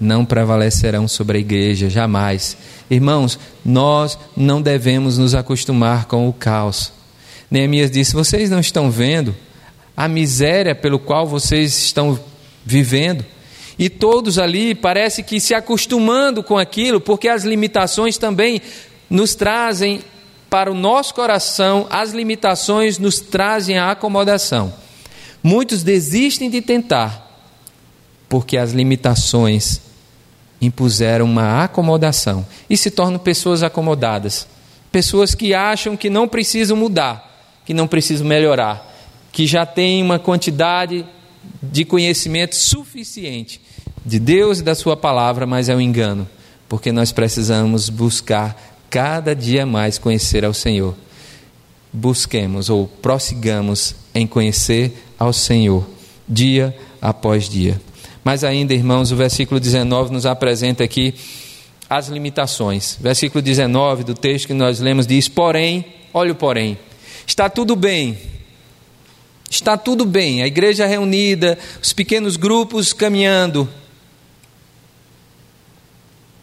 não 0.00 0.24
prevalecerão 0.24 1.08
sobre 1.08 1.38
a 1.38 1.40
igreja, 1.40 1.90
jamais. 1.90 2.56
Irmãos, 2.90 3.38
nós 3.64 4.18
não 4.36 4.62
devemos 4.62 5.18
nos 5.18 5.34
acostumar 5.34 6.06
com 6.06 6.28
o 6.28 6.32
caos. 6.32 6.92
Neemias 7.50 7.90
disse: 7.90 8.14
Vocês 8.14 8.50
não 8.50 8.60
estão 8.60 8.90
vendo 8.90 9.34
a 9.96 10.06
miséria 10.06 10.74
pelo 10.74 10.98
qual 10.98 11.26
vocês 11.26 11.76
estão 11.76 12.18
vivendo? 12.64 13.24
E 13.78 13.88
todos 13.88 14.38
ali 14.38 14.74
parece 14.74 15.22
que 15.22 15.38
se 15.40 15.54
acostumando 15.54 16.42
com 16.42 16.58
aquilo, 16.58 17.00
porque 17.00 17.28
as 17.28 17.44
limitações 17.44 18.18
também 18.18 18.60
nos 19.08 19.34
trazem 19.34 20.00
para 20.50 20.70
o 20.70 20.74
nosso 20.74 21.14
coração, 21.14 21.86
as 21.90 22.12
limitações 22.12 22.98
nos 22.98 23.20
trazem 23.20 23.78
a 23.78 23.90
acomodação. 23.90 24.72
Muitos 25.42 25.82
desistem 25.82 26.50
de 26.50 26.60
tentar, 26.60 27.42
porque 28.28 28.56
as 28.56 28.72
limitações 28.72 29.80
impuseram 30.60 31.24
uma 31.24 31.64
acomodação 31.64 32.46
e 32.68 32.76
se 32.76 32.90
tornam 32.90 33.18
pessoas 33.18 33.62
acomodadas. 33.62 34.46
Pessoas 34.90 35.34
que 35.34 35.54
acham 35.54 35.96
que 35.96 36.10
não 36.10 36.26
precisam 36.26 36.76
mudar, 36.76 37.46
que 37.64 37.74
não 37.74 37.86
precisam 37.86 38.26
melhorar, 38.26 38.84
que 39.30 39.46
já 39.46 39.64
têm 39.64 40.02
uma 40.02 40.18
quantidade 40.18 41.04
de 41.62 41.84
conhecimento 41.84 42.56
suficiente 42.56 43.60
de 44.04 44.18
Deus 44.18 44.60
e 44.60 44.62
da 44.62 44.74
Sua 44.74 44.96
palavra, 44.96 45.46
mas 45.46 45.68
é 45.68 45.76
um 45.76 45.80
engano, 45.80 46.28
porque 46.68 46.90
nós 46.90 47.12
precisamos 47.12 47.88
buscar 47.88 48.56
cada 48.88 49.34
dia 49.34 49.66
mais 49.66 49.98
conhecer 49.98 50.44
ao 50.44 50.54
Senhor. 50.54 50.94
Busquemos 51.92 52.70
ou 52.70 52.86
prossigamos 52.86 53.94
em 54.14 54.26
conhecer 54.26 55.04
ao 55.18 55.32
Senhor, 55.32 55.86
dia 56.28 56.76
após 57.00 57.48
dia. 57.48 57.80
Mas 58.24 58.44
ainda, 58.44 58.74
irmãos, 58.74 59.12
o 59.12 59.16
versículo 59.16 59.60
19 59.60 60.12
nos 60.12 60.26
apresenta 60.26 60.84
aqui 60.84 61.14
as 61.88 62.08
limitações. 62.08 62.98
Versículo 63.00 63.40
19 63.40 64.04
do 64.04 64.14
texto 64.14 64.46
que 64.46 64.54
nós 64.54 64.80
lemos 64.80 65.06
diz: 65.06 65.28
Porém, 65.28 65.84
olha 66.12 66.32
o 66.32 66.34
porém, 66.34 66.78
está 67.26 67.48
tudo 67.48 67.74
bem. 67.74 68.18
Está 69.50 69.78
tudo 69.78 70.04
bem, 70.04 70.42
a 70.42 70.46
igreja 70.46 70.84
reunida, 70.84 71.58
os 71.82 71.94
pequenos 71.94 72.36
grupos 72.36 72.92
caminhando, 72.92 73.66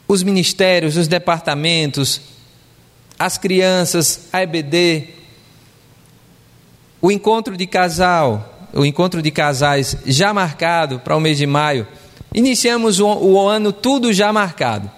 os 0.07 0.23
ministérios, 0.23 0.97
os 0.97 1.07
departamentos, 1.07 2.19
as 3.17 3.37
crianças, 3.37 4.27
a 4.33 4.41
EBD, 4.41 5.09
o 6.99 7.11
encontro 7.11 7.55
de 7.55 7.67
casal, 7.67 8.54
o 8.75 8.85
encontro 8.85 9.21
de 9.21 9.31
casais 9.31 9.97
já 10.05 10.33
marcado 10.33 10.99
para 10.99 11.15
o 11.15 11.19
mês 11.19 11.37
de 11.37 11.47
maio. 11.47 11.87
Iniciamos 12.33 12.99
o, 12.99 13.07
o 13.07 13.47
ano 13.47 13.71
tudo 13.71 14.11
já 14.11 14.31
marcado. 14.33 14.91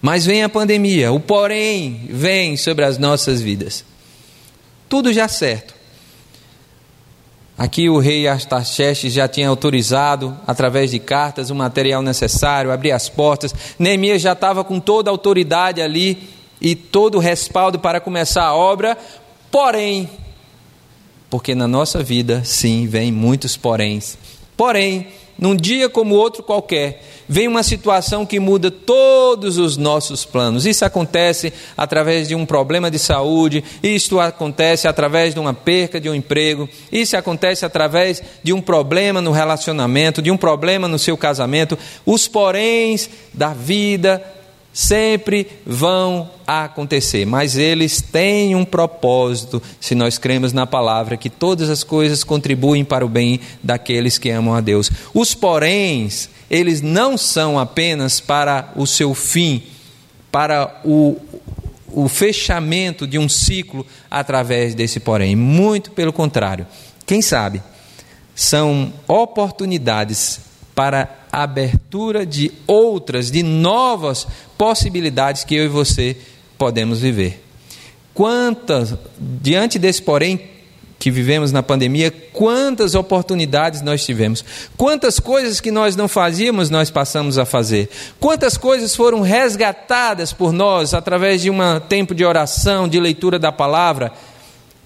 Mas 0.00 0.26
vem 0.26 0.44
a 0.44 0.48
pandemia, 0.48 1.10
o 1.10 1.18
porém 1.18 2.06
vem 2.10 2.56
sobre 2.56 2.84
as 2.84 2.98
nossas 2.98 3.40
vidas. 3.40 3.84
Tudo 4.88 5.12
já 5.12 5.26
certo. 5.26 5.74
Aqui 7.58 7.88
o 7.88 7.98
rei 7.98 8.28
Artaxerxes 8.28 9.14
já 9.14 9.26
tinha 9.26 9.48
autorizado, 9.48 10.38
através 10.46 10.90
de 10.90 10.98
cartas, 10.98 11.48
o 11.48 11.54
material 11.54 12.02
necessário, 12.02 12.70
abrir 12.70 12.92
as 12.92 13.08
portas. 13.08 13.54
Neemias 13.78 14.20
já 14.20 14.34
estava 14.34 14.62
com 14.62 14.78
toda 14.78 15.08
a 15.08 15.12
autoridade 15.12 15.80
ali 15.80 16.28
e 16.60 16.74
todo 16.74 17.16
o 17.16 17.20
respaldo 17.20 17.78
para 17.78 17.98
começar 17.98 18.44
a 18.44 18.54
obra. 18.54 18.96
Porém, 19.50 20.10
Porque 21.28 21.54
na 21.54 21.66
nossa 21.66 22.02
vida, 22.02 22.42
sim, 22.44 22.86
vem 22.86 23.10
muitos 23.10 23.56
poréns. 23.56 24.16
Porém, 24.56 25.08
num 25.38 25.54
dia 25.54 25.88
como 25.88 26.14
outro 26.14 26.42
qualquer, 26.42 27.02
vem 27.28 27.46
uma 27.48 27.62
situação 27.62 28.24
que 28.24 28.40
muda 28.40 28.70
todos 28.70 29.58
os 29.58 29.76
nossos 29.76 30.24
planos. 30.24 30.64
Isso 30.64 30.84
acontece 30.84 31.52
através 31.76 32.28
de 32.28 32.34
um 32.34 32.46
problema 32.46 32.90
de 32.90 32.98
saúde, 32.98 33.62
isto 33.82 34.18
acontece 34.18 34.88
através 34.88 35.34
de 35.34 35.40
uma 35.40 35.52
perca 35.52 36.00
de 36.00 36.08
um 36.08 36.14
emprego, 36.14 36.68
isso 36.90 37.16
acontece 37.16 37.66
através 37.66 38.22
de 38.42 38.52
um 38.52 38.60
problema 38.62 39.20
no 39.20 39.32
relacionamento, 39.32 40.22
de 40.22 40.30
um 40.30 40.36
problema 40.36 40.88
no 40.88 40.98
seu 40.98 41.16
casamento. 41.16 41.78
Os 42.06 42.26
poréns 42.26 43.10
da 43.34 43.52
vida 43.52 44.22
sempre 44.76 45.48
vão 45.64 46.28
acontecer, 46.46 47.24
mas 47.24 47.56
eles 47.56 48.02
têm 48.02 48.54
um 48.54 48.62
propósito, 48.62 49.62
se 49.80 49.94
nós 49.94 50.18
cremos 50.18 50.52
na 50.52 50.66
palavra, 50.66 51.16
que 51.16 51.30
todas 51.30 51.70
as 51.70 51.82
coisas 51.82 52.22
contribuem 52.22 52.84
para 52.84 53.02
o 53.02 53.08
bem 53.08 53.40
daqueles 53.62 54.18
que 54.18 54.28
amam 54.28 54.54
a 54.54 54.60
Deus. 54.60 54.90
Os 55.14 55.34
poréns, 55.34 56.28
eles 56.50 56.82
não 56.82 57.16
são 57.16 57.58
apenas 57.58 58.20
para 58.20 58.70
o 58.76 58.86
seu 58.86 59.14
fim, 59.14 59.62
para 60.30 60.78
o, 60.84 61.16
o 61.88 62.06
fechamento 62.06 63.06
de 63.06 63.18
um 63.18 63.30
ciclo 63.30 63.86
através 64.10 64.74
desse 64.74 65.00
porém, 65.00 65.34
muito 65.34 65.90
pelo 65.92 66.12
contrário. 66.12 66.66
Quem 67.06 67.22
sabe? 67.22 67.62
São 68.34 68.92
oportunidades 69.08 70.38
para 70.74 71.08
abertura 71.42 72.24
de 72.24 72.50
outras, 72.66 73.30
de 73.30 73.42
novas 73.42 74.26
possibilidades 74.56 75.44
que 75.44 75.54
eu 75.54 75.64
e 75.64 75.68
você 75.68 76.16
podemos 76.56 77.00
viver. 77.00 77.42
Quantas, 78.14 78.94
diante 79.18 79.78
desse 79.78 80.00
porém 80.00 80.40
que 80.98 81.10
vivemos 81.10 81.52
na 81.52 81.62
pandemia, 81.62 82.10
quantas 82.32 82.94
oportunidades 82.94 83.82
nós 83.82 84.02
tivemos, 84.02 84.42
quantas 84.78 85.20
coisas 85.20 85.60
que 85.60 85.70
nós 85.70 85.94
não 85.94 86.08
fazíamos, 86.08 86.70
nós 86.70 86.90
passamos 86.90 87.36
a 87.36 87.44
fazer, 87.44 87.90
quantas 88.18 88.56
coisas 88.56 88.96
foram 88.96 89.20
resgatadas 89.20 90.32
por 90.32 90.52
nós 90.52 90.94
através 90.94 91.42
de 91.42 91.50
um 91.50 91.58
tempo 91.86 92.14
de 92.14 92.24
oração, 92.24 92.88
de 92.88 92.98
leitura 92.98 93.38
da 93.38 93.52
palavra. 93.52 94.10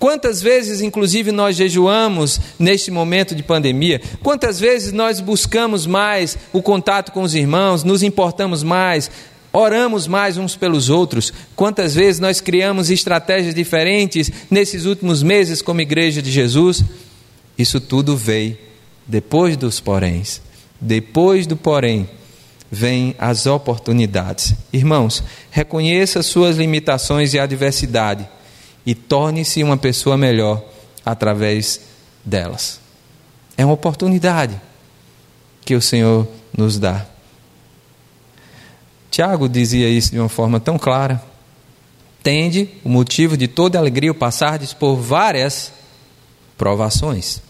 Quantas 0.01 0.41
vezes, 0.41 0.81
inclusive, 0.81 1.31
nós 1.31 1.55
jejuamos 1.55 2.41
neste 2.59 2.91
momento 2.91 3.35
de 3.35 3.43
pandemia? 3.43 4.01
Quantas 4.23 4.59
vezes 4.59 4.93
nós 4.93 5.21
buscamos 5.21 5.87
mais 5.87 6.39
o 6.55 6.63
contato 6.63 7.13
com 7.13 7.21
os 7.21 7.35
irmãos, 7.35 7.85
nos 7.85 8.03
importamos 8.03 8.63
mais, 8.63 9.11
oramos 9.53 10.07
mais 10.07 10.39
uns 10.39 10.57
pelos 10.57 10.89
outros. 10.89 11.35
Quantas 11.55 11.95
vezes 11.95 12.19
nós 12.19 12.41
criamos 12.41 12.91
estratégias 12.91 13.55
diferentes 13.55 14.33
nesses 14.51 14.87
últimos 14.87 15.23
meses 15.23 15.61
como 15.61 15.83
Igreja 15.83 16.23
de 16.23 16.31
Jesus? 16.31 16.83
Isso 17.59 17.79
tudo 17.79 18.17
veio 18.17 18.57
depois 19.07 19.55
dos 19.55 19.81
poréns. 19.81 20.41
Depois 20.81 21.47
do 21.47 21.59
porém, 21.59 22.09
vêm 22.71 23.15
as 23.19 23.45
oportunidades. 23.45 24.55
Irmãos, 24.73 25.23
reconheça 25.51 26.23
suas 26.23 26.57
limitações 26.57 27.35
e 27.35 27.39
adversidade 27.39 28.27
e 28.85 28.95
torne-se 28.95 29.63
uma 29.63 29.77
pessoa 29.77 30.17
melhor 30.17 30.63
através 31.05 31.81
delas. 32.25 32.81
É 33.57 33.65
uma 33.65 33.75
oportunidade 33.75 34.61
que 35.65 35.75
o 35.75 35.83
Senhor 35.83 36.27
nos 36.57 36.79
dá. 36.79 37.07
Tiago 39.11 39.49
dizia 39.49 39.89
isso 39.89 40.13
de 40.13 40.19
uma 40.19 40.29
forma 40.29 40.61
tão 40.61 40.79
clara. 40.79 41.23
Tende 42.23 42.69
o 42.85 42.89
motivo 42.89 43.37
de 43.37 43.49
toda 43.49 43.79
alegria 43.79 44.13
o 44.13 44.15
passardes 44.15 44.73
por 44.73 44.97
várias 44.97 45.73
provações. 46.57 47.43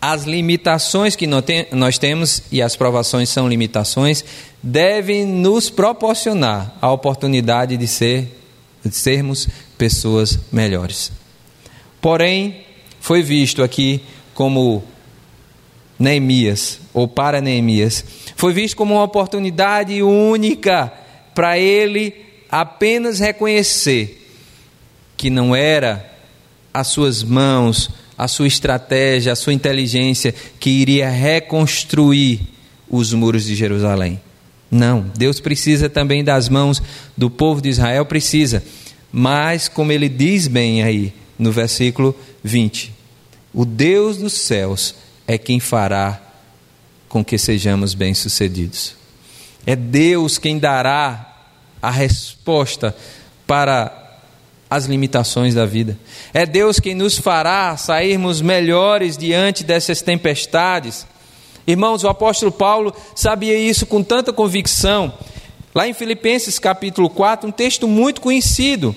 As 0.00 0.24
limitações 0.24 1.14
que 1.14 1.28
nós 1.28 1.96
temos, 1.96 2.42
e 2.50 2.60
as 2.60 2.74
provações 2.74 3.28
são 3.28 3.48
limitações, 3.48 4.24
devem 4.60 5.24
nos 5.24 5.70
proporcionar 5.70 6.76
a 6.80 6.90
oportunidade 6.90 7.76
de, 7.76 7.86
ser, 7.86 8.36
de 8.84 8.94
sermos 8.94 9.48
pessoas 9.82 10.38
melhores. 10.52 11.10
Porém, 12.00 12.58
foi 13.00 13.20
visto 13.20 13.64
aqui 13.64 14.00
como 14.32 14.84
Neemias, 15.98 16.78
ou 16.94 17.08
para 17.08 17.40
Neemias, 17.40 18.04
foi 18.36 18.52
visto 18.52 18.76
como 18.76 18.94
uma 18.94 19.02
oportunidade 19.02 20.00
única 20.00 20.92
para 21.34 21.58
ele 21.58 22.14
apenas 22.48 23.18
reconhecer 23.18 24.24
que 25.16 25.28
não 25.28 25.52
era 25.52 26.08
as 26.72 26.86
suas 26.86 27.24
mãos, 27.24 27.90
a 28.16 28.28
sua 28.28 28.46
estratégia, 28.46 29.32
a 29.32 29.36
sua 29.36 29.52
inteligência 29.52 30.32
que 30.60 30.70
iria 30.70 31.10
reconstruir 31.10 32.40
os 32.88 33.12
muros 33.12 33.46
de 33.46 33.56
Jerusalém. 33.56 34.20
Não, 34.70 35.10
Deus 35.18 35.40
precisa 35.40 35.88
também 35.88 36.22
das 36.22 36.48
mãos 36.48 36.80
do 37.16 37.28
povo 37.28 37.60
de 37.60 37.68
Israel, 37.68 38.06
precisa. 38.06 38.62
Mas, 39.12 39.68
como 39.68 39.92
ele 39.92 40.08
diz 40.08 40.48
bem 40.48 40.82
aí 40.82 41.12
no 41.38 41.52
versículo 41.52 42.16
20, 42.42 42.92
o 43.52 43.64
Deus 43.64 44.16
dos 44.16 44.32
céus 44.32 44.94
é 45.26 45.36
quem 45.36 45.60
fará 45.60 46.20
com 47.08 47.22
que 47.22 47.36
sejamos 47.36 47.92
bem-sucedidos. 47.92 48.94
É 49.66 49.76
Deus 49.76 50.38
quem 50.38 50.58
dará 50.58 51.36
a 51.80 51.90
resposta 51.90 52.96
para 53.46 54.02
as 54.70 54.86
limitações 54.86 55.54
da 55.54 55.66
vida. 55.66 55.98
É 56.32 56.46
Deus 56.46 56.80
quem 56.80 56.94
nos 56.94 57.18
fará 57.18 57.76
sairmos 57.76 58.40
melhores 58.40 59.18
diante 59.18 59.62
dessas 59.62 60.00
tempestades. 60.00 61.06
Irmãos, 61.66 62.02
o 62.02 62.08
apóstolo 62.08 62.50
Paulo 62.50 62.94
sabia 63.14 63.58
isso 63.58 63.84
com 63.84 64.02
tanta 64.02 64.32
convicção. 64.32 65.12
Lá 65.74 65.88
em 65.88 65.94
Filipenses 65.94 66.58
capítulo 66.58 67.08
4, 67.08 67.48
um 67.48 67.52
texto 67.52 67.88
muito 67.88 68.20
conhecido. 68.20 68.94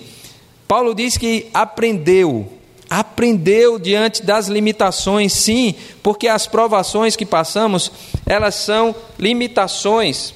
Paulo 0.67 0.93
diz 0.93 1.17
que 1.17 1.47
aprendeu 1.53 2.51
aprendeu 2.89 3.79
diante 3.79 4.23
das 4.23 4.47
limitações, 4.47 5.33
sim, 5.33 5.75
porque 6.03 6.27
as 6.27 6.47
provações 6.47 7.15
que 7.15 7.25
passamos, 7.25 7.91
elas 8.25 8.55
são 8.55 8.95
limitações. 9.17 10.33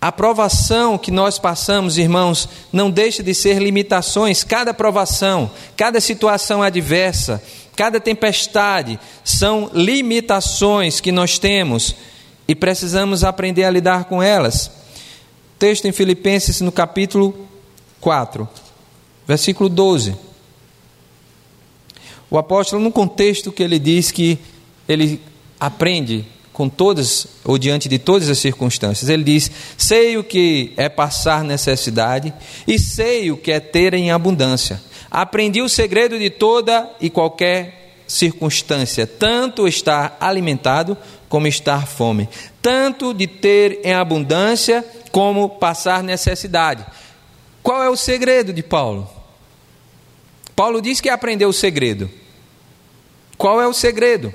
A 0.00 0.12
provação 0.12 0.96
que 0.96 1.10
nós 1.10 1.38
passamos, 1.40 1.98
irmãos, 1.98 2.48
não 2.72 2.88
deixa 2.88 3.20
de 3.20 3.34
ser 3.34 3.60
limitações. 3.60 4.44
Cada 4.44 4.72
provação, 4.72 5.50
cada 5.76 6.00
situação 6.00 6.62
adversa, 6.62 7.42
cada 7.74 7.98
tempestade 7.98 8.98
são 9.24 9.70
limitações 9.74 11.00
que 11.00 11.10
nós 11.10 11.38
temos 11.38 11.96
e 12.48 12.54
precisamos 12.54 13.22
aprender 13.22 13.64
a 13.64 13.70
lidar 13.70 14.06
com 14.06 14.22
elas. 14.22 14.70
Texto 15.58 15.84
em 15.86 15.92
Filipenses, 15.92 16.62
no 16.62 16.72
capítulo 16.72 17.46
4, 18.00 18.48
versículo 19.26 19.68
12. 19.68 20.16
O 22.30 22.38
apóstolo, 22.38 22.82
no 22.82 22.90
contexto 22.90 23.52
que 23.52 23.62
ele 23.62 23.78
diz 23.78 24.10
que 24.10 24.38
ele 24.88 25.20
aprende 25.60 26.24
com 26.52 26.68
todas, 26.68 27.26
ou 27.44 27.58
diante 27.58 27.88
de 27.88 27.98
todas 27.98 28.28
as 28.28 28.38
circunstâncias, 28.38 29.08
ele 29.10 29.24
diz: 29.24 29.50
Sei 29.76 30.16
o 30.16 30.24
que 30.24 30.72
é 30.76 30.88
passar 30.88 31.44
necessidade 31.44 32.32
e 32.66 32.78
sei 32.78 33.30
o 33.30 33.36
que 33.36 33.52
é 33.52 33.60
ter 33.60 33.94
em 33.94 34.10
abundância. 34.10 34.80
Aprendi 35.10 35.62
o 35.62 35.68
segredo 35.68 36.18
de 36.18 36.30
toda 36.30 36.88
e 37.00 37.08
qualquer 37.08 37.94
circunstância, 38.06 39.06
tanto 39.06 39.68
estar 39.68 40.16
alimentado 40.18 40.96
como 41.28 41.46
estar 41.46 41.86
fome, 41.86 42.28
tanto 42.62 43.12
de 43.12 43.26
ter 43.26 43.80
em 43.84 43.92
abundância 43.92 44.84
como 45.10 45.48
passar 45.48 46.02
necessidade. 46.02 46.84
Qual 47.62 47.82
é 47.82 47.90
o 47.90 47.96
segredo 47.96 48.52
de 48.52 48.62
Paulo? 48.62 49.08
Paulo 50.56 50.80
diz 50.80 51.00
que 51.00 51.08
aprendeu 51.08 51.48
o 51.48 51.52
segredo. 51.52 52.10
Qual 53.36 53.60
é 53.60 53.66
o 53.66 53.72
segredo? 53.72 54.32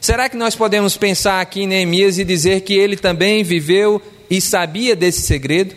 Será 0.00 0.28
que 0.28 0.36
nós 0.36 0.54
podemos 0.54 0.96
pensar 0.96 1.40
aqui 1.40 1.62
em 1.62 1.66
Neemias 1.66 2.18
e 2.18 2.24
dizer 2.24 2.62
que 2.62 2.74
ele 2.74 2.96
também 2.96 3.42
viveu 3.42 4.00
e 4.30 4.40
sabia 4.40 4.94
desse 4.94 5.22
segredo? 5.22 5.74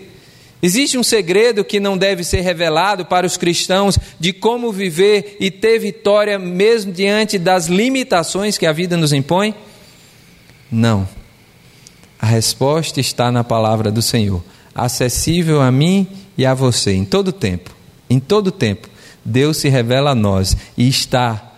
Existe 0.62 0.98
um 0.98 1.04
segredo 1.04 1.64
que 1.64 1.80
não 1.80 1.98
deve 1.98 2.24
ser 2.24 2.42
revelado 2.42 3.06
para 3.06 3.26
os 3.26 3.38
cristãos 3.38 3.98
de 4.20 4.34
como 4.34 4.72
viver 4.72 5.38
e 5.40 5.50
ter 5.50 5.80
vitória 5.80 6.38
mesmo 6.38 6.92
diante 6.92 7.38
das 7.38 7.68
limitações 7.68 8.58
que 8.58 8.66
a 8.66 8.72
vida 8.72 8.98
nos 8.98 9.14
impõe? 9.14 9.56
Não. 10.72 11.08
A 12.20 12.26
resposta 12.26 13.00
está 13.00 13.32
na 13.32 13.44
palavra 13.44 13.92
do 13.92 14.02
Senhor, 14.02 14.44
acessível 14.76 15.62
a 15.62 15.72
mim 15.72 16.08
e 16.38 16.46
a 16.46 16.54
você 16.54 16.94
em 16.94 17.06
todo 17.06 17.32
tempo. 17.32 17.72
Em 18.10 18.20
todo 18.20 18.52
tempo. 18.52 18.90
Deus 19.24 19.58
se 19.58 19.70
revela 19.70 20.12
a 20.12 20.16
nós 20.16 20.56
e 20.78 20.88
está 20.88 21.50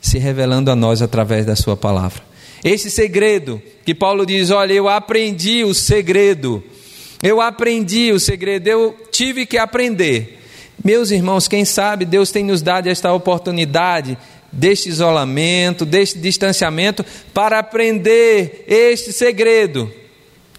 se 0.00 0.18
revelando 0.18 0.70
a 0.70 0.76
nós 0.76 1.02
através 1.02 1.44
da 1.44 1.56
Sua 1.56 1.76
palavra. 1.76 2.22
Esse 2.64 2.90
segredo 2.90 3.62
que 3.84 3.94
Paulo 3.94 4.24
diz: 4.26 4.50
Olha, 4.50 4.72
eu 4.72 4.88
aprendi 4.88 5.64
o 5.64 5.74
segredo, 5.74 6.62
eu 7.22 7.40
aprendi 7.40 8.12
o 8.12 8.20
segredo, 8.20 8.66
eu 8.66 8.96
tive 9.10 9.46
que 9.46 9.58
aprender. 9.58 10.38
Meus 10.82 11.10
irmãos, 11.10 11.48
quem 11.48 11.64
sabe 11.64 12.04
Deus 12.04 12.30
tem 12.30 12.44
nos 12.44 12.62
dado 12.62 12.86
esta 12.86 13.12
oportunidade 13.12 14.16
deste 14.50 14.88
isolamento, 14.88 15.84
deste 15.84 16.18
distanciamento, 16.18 17.04
para 17.32 17.58
aprender 17.58 18.64
este 18.66 19.12
segredo. 19.12 19.92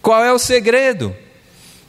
Qual 0.01 0.23
é 0.23 0.31
o 0.31 0.39
segredo? 0.39 1.15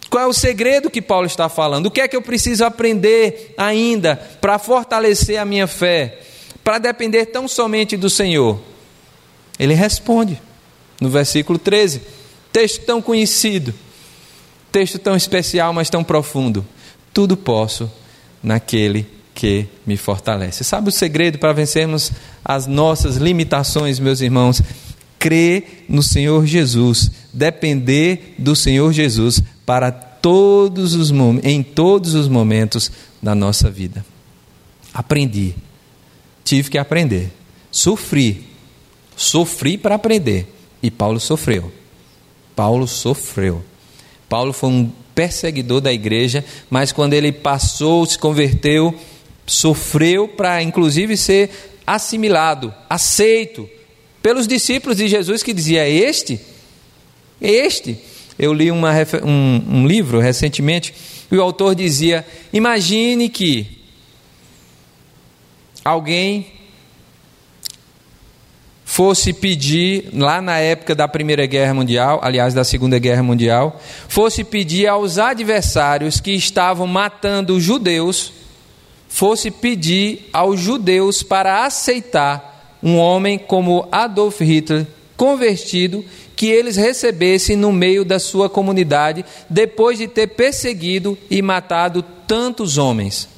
Qual 0.09 0.25
é 0.25 0.27
o 0.27 0.33
segredo 0.33 0.91
que 0.91 1.01
Paulo 1.01 1.27
está 1.27 1.49
falando? 1.49 1.87
O 1.87 1.91
que 1.91 2.01
é 2.01 2.09
que 2.09 2.17
eu 2.17 2.23
preciso 2.23 2.65
aprender 2.65 3.55
ainda 3.57 4.17
para 4.41 4.59
fortalecer 4.59 5.39
a 5.39 5.45
minha 5.45 5.69
fé? 5.69 6.19
Para 6.65 6.79
depender 6.79 7.27
tão 7.27 7.47
somente 7.47 7.97
do 7.97 8.11
Senhor? 8.11 8.61
Ele 9.59 9.75
responde 9.75 10.41
no 11.01 11.09
versículo 11.09 11.59
13. 11.59 12.03
Texto 12.53 12.85
tão 12.85 13.01
conhecido, 13.01 13.73
texto 14.73 14.99
tão 14.99 15.15
especial, 15.15 15.73
mas 15.73 15.89
tão 15.89 16.03
profundo. 16.03 16.67
Tudo 17.15 17.37
posso 17.37 17.91
naquele 18.43 19.07
que 19.41 19.67
me 19.87 19.97
fortalece. 19.97 20.63
Sabe 20.63 20.91
o 20.91 20.93
segredo 20.93 21.39
para 21.39 21.55
vencermos 21.55 22.13
as 22.45 22.67
nossas 22.67 23.17
limitações, 23.17 23.99
meus 23.99 24.21
irmãos? 24.21 24.61
Crer 25.19 25.87
no 25.89 26.03
Senhor 26.03 26.45
Jesus, 26.45 27.11
depender 27.33 28.35
do 28.37 28.55
Senhor 28.55 28.93
Jesus 28.93 29.43
para 29.65 29.91
todos 29.91 30.95
os 30.95 31.11
em 31.43 31.63
todos 31.63 32.13
os 32.13 32.29
momentos 32.29 32.93
da 33.23 33.35
nossa 33.35 33.71
vida. 33.71 34.05
Aprendi. 34.93 35.55
Tive 36.45 36.69
que 36.69 36.77
aprender. 36.77 37.33
Sofri. 37.71 38.47
Sofri 39.17 39.79
para 39.79 39.95
aprender. 39.95 40.55
E 40.83 40.91
Paulo 40.91 41.19
sofreu. 41.19 41.73
Paulo 42.55 42.87
sofreu. 42.87 43.65
Paulo 44.29 44.53
foi 44.53 44.69
um 44.69 44.93
perseguidor 45.15 45.81
da 45.81 45.93
igreja, 45.93 46.45
mas 46.69 46.93
quando 46.93 47.15
ele 47.15 47.33
passou, 47.33 48.05
se 48.05 48.19
converteu, 48.19 48.95
sofreu 49.47 50.29
para 50.29 50.63
inclusive 50.63 51.17
ser 51.17 51.51
assimilado, 51.87 52.75
aceito 52.89 53.69
pelos 54.23 54.47
discípulos 54.47 54.97
de 54.97 55.09
Jesus 55.09 55.43
que 55.43 55.53
dizia: 55.53 55.89
"Este, 55.89 56.41
este". 57.41 57.99
Eu 58.39 58.55
li 58.55 58.71
uma, 58.71 58.93
um, 59.23 59.63
um 59.69 59.87
livro 59.87 60.19
recentemente 60.19 60.95
e 61.31 61.37
o 61.37 61.43
autor 61.43 61.75
dizia: 61.75 62.27
imagine 62.53 63.29
que 63.29 63.79
alguém 65.85 66.61
fosse 68.85 69.33
pedir, 69.33 70.09
lá 70.13 70.43
na 70.43 70.59
época 70.59 70.97
da 70.97 71.07
Primeira 71.07 71.47
Guerra 71.47 71.73
Mundial, 71.73 72.19
aliás, 72.25 72.53
da 72.53 72.65
Segunda 72.65 72.99
Guerra 72.99 73.23
Mundial, 73.23 73.81
fosse 74.09 74.43
pedir 74.43 74.89
aos 74.89 75.17
adversários 75.17 76.19
que 76.19 76.33
estavam 76.33 76.89
matando 76.89 77.61
judeus, 77.61 78.33
fosse 79.11 79.51
pedir 79.51 80.31
aos 80.33 80.59
judeus 80.59 81.23
para 81.23 81.67
aceitar 81.67 82.79
um 82.83 82.97
homem 82.97 83.39
como 83.39 83.87
Adolf 83.93 84.41
Hitler, 84.41 84.87
convertido, 85.15 86.03
que 86.35 86.47
eles 86.47 86.77
recebessem 86.77 87.55
no 87.55 87.71
meio 87.71 88.07
da 88.07 88.19
sua 88.19 88.49
comunidade, 88.49 89.23
depois 89.51 89.99
de 89.99 90.09
ter 90.09 90.29
perseguido 90.29 91.19
e 91.31 91.43
matado 91.43 92.03
tantos 92.27 92.79
homens. 92.79 93.29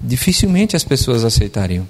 Dificilmente 0.00 0.76
as 0.76 0.84
pessoas 0.84 1.24
aceitariam 1.24 1.88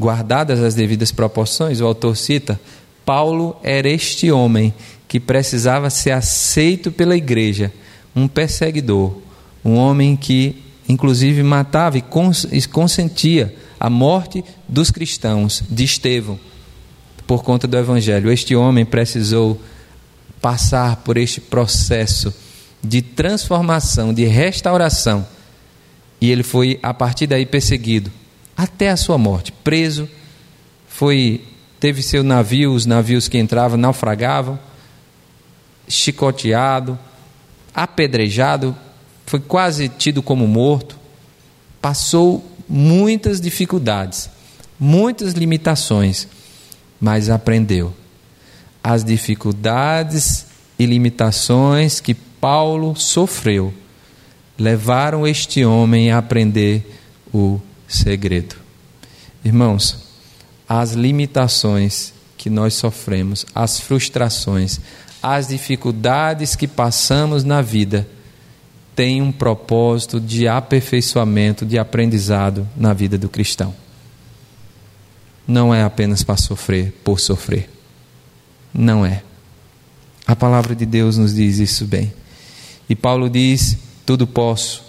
guardadas 0.00 0.60
as 0.60 0.74
devidas 0.74 1.12
proporções, 1.12 1.80
o 1.80 1.86
autor 1.86 2.16
cita: 2.16 2.58
Paulo 3.04 3.56
era 3.62 3.88
este 3.88 4.32
homem 4.32 4.72
que 5.06 5.20
precisava 5.20 5.90
ser 5.90 6.12
aceito 6.12 6.90
pela 6.90 7.14
igreja, 7.14 7.70
um 8.16 8.26
perseguidor, 8.26 9.14
um 9.62 9.74
homem 9.74 10.16
que, 10.16 10.56
inclusive, 10.90 11.42
matava 11.42 11.96
e 11.96 12.02
consentia 12.66 13.54
a 13.78 13.88
morte 13.88 14.44
dos 14.68 14.90
cristãos, 14.90 15.62
de 15.70 15.84
Estevão, 15.84 16.38
por 17.26 17.42
conta 17.42 17.66
do 17.66 17.78
evangelho. 17.78 18.30
Este 18.30 18.54
homem 18.54 18.84
precisou 18.84 19.60
passar 20.40 20.96
por 20.96 21.16
este 21.16 21.40
processo 21.40 22.34
de 22.82 23.02
transformação, 23.02 24.12
de 24.12 24.24
restauração, 24.24 25.26
e 26.20 26.30
ele 26.30 26.42
foi, 26.42 26.78
a 26.82 26.92
partir 26.92 27.26
daí, 27.26 27.46
perseguido 27.46 28.10
até 28.56 28.90
a 28.90 28.96
sua 28.96 29.16
morte, 29.16 29.52
preso, 29.52 30.08
foi 30.88 31.42
teve 31.78 32.02
seu 32.02 32.22
navio, 32.22 32.74
os 32.74 32.84
navios 32.84 33.26
que 33.26 33.38
entravam 33.38 33.78
naufragavam, 33.78 34.58
chicoteado, 35.88 36.98
apedrejado, 37.74 38.76
foi 39.30 39.38
quase 39.38 39.88
tido 39.88 40.24
como 40.24 40.44
morto, 40.48 40.98
passou 41.80 42.44
muitas 42.68 43.40
dificuldades, 43.40 44.28
muitas 44.76 45.34
limitações, 45.34 46.26
mas 47.00 47.30
aprendeu. 47.30 47.94
As 48.82 49.04
dificuldades 49.04 50.46
e 50.76 50.84
limitações 50.84 52.00
que 52.00 52.12
Paulo 52.12 52.96
sofreu 52.96 53.72
levaram 54.58 55.24
este 55.24 55.64
homem 55.64 56.10
a 56.10 56.18
aprender 56.18 56.98
o 57.32 57.60
segredo. 57.86 58.56
Irmãos, 59.44 60.08
as 60.68 60.94
limitações 60.94 62.12
que 62.36 62.50
nós 62.50 62.74
sofremos, 62.74 63.46
as 63.54 63.78
frustrações, 63.78 64.80
as 65.22 65.46
dificuldades 65.46 66.56
que 66.56 66.66
passamos 66.66 67.44
na 67.44 67.62
vida, 67.62 68.08
têm 68.94 69.22
um 69.22 69.32
propósito 69.32 70.20
de 70.20 70.46
aperfeiçoamento, 70.46 71.64
de 71.64 71.78
aprendizado 71.78 72.68
na 72.76 72.92
vida 72.92 73.16
do 73.16 73.28
cristão. 73.28 73.74
Não 75.46 75.74
é 75.74 75.82
apenas 75.82 76.22
para 76.22 76.36
sofrer 76.36 76.92
por 77.02 77.18
sofrer. 77.18 77.68
Não 78.72 79.04
é. 79.04 79.22
A 80.26 80.36
palavra 80.36 80.76
de 80.76 80.86
Deus 80.86 81.16
nos 81.16 81.34
diz 81.34 81.58
isso 81.58 81.86
bem. 81.86 82.12
E 82.88 82.94
Paulo 82.94 83.28
diz: 83.28 83.76
tudo 84.06 84.26
posso, 84.26 84.84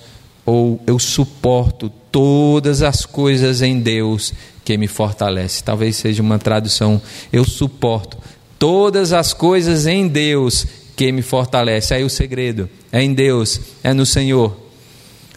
ou 0.45 0.81
eu 0.85 0.99
suporto 0.99 1.91
todas 2.11 2.81
as 2.81 3.05
coisas 3.05 3.61
em 3.61 3.79
Deus 3.79 4.33
que 4.63 4.77
me 4.77 4.87
fortalece. 4.87 5.63
Talvez 5.63 5.95
seja 5.95 6.21
uma 6.21 6.37
tradução, 6.37 7.01
eu 7.31 7.43
suporto 7.43 8.17
todas 8.59 9.13
as 9.13 9.33
coisas 9.33 9.87
em 9.87 10.07
Deus 10.07 10.67
que 11.01 11.11
me 11.11 11.23
fortalece. 11.23 11.95
Aí 11.95 12.03
o 12.03 12.09
segredo 12.11 12.69
é 12.91 13.01
em 13.01 13.11
Deus, 13.11 13.59
é 13.83 13.91
no 13.91 14.05
Senhor. 14.05 14.55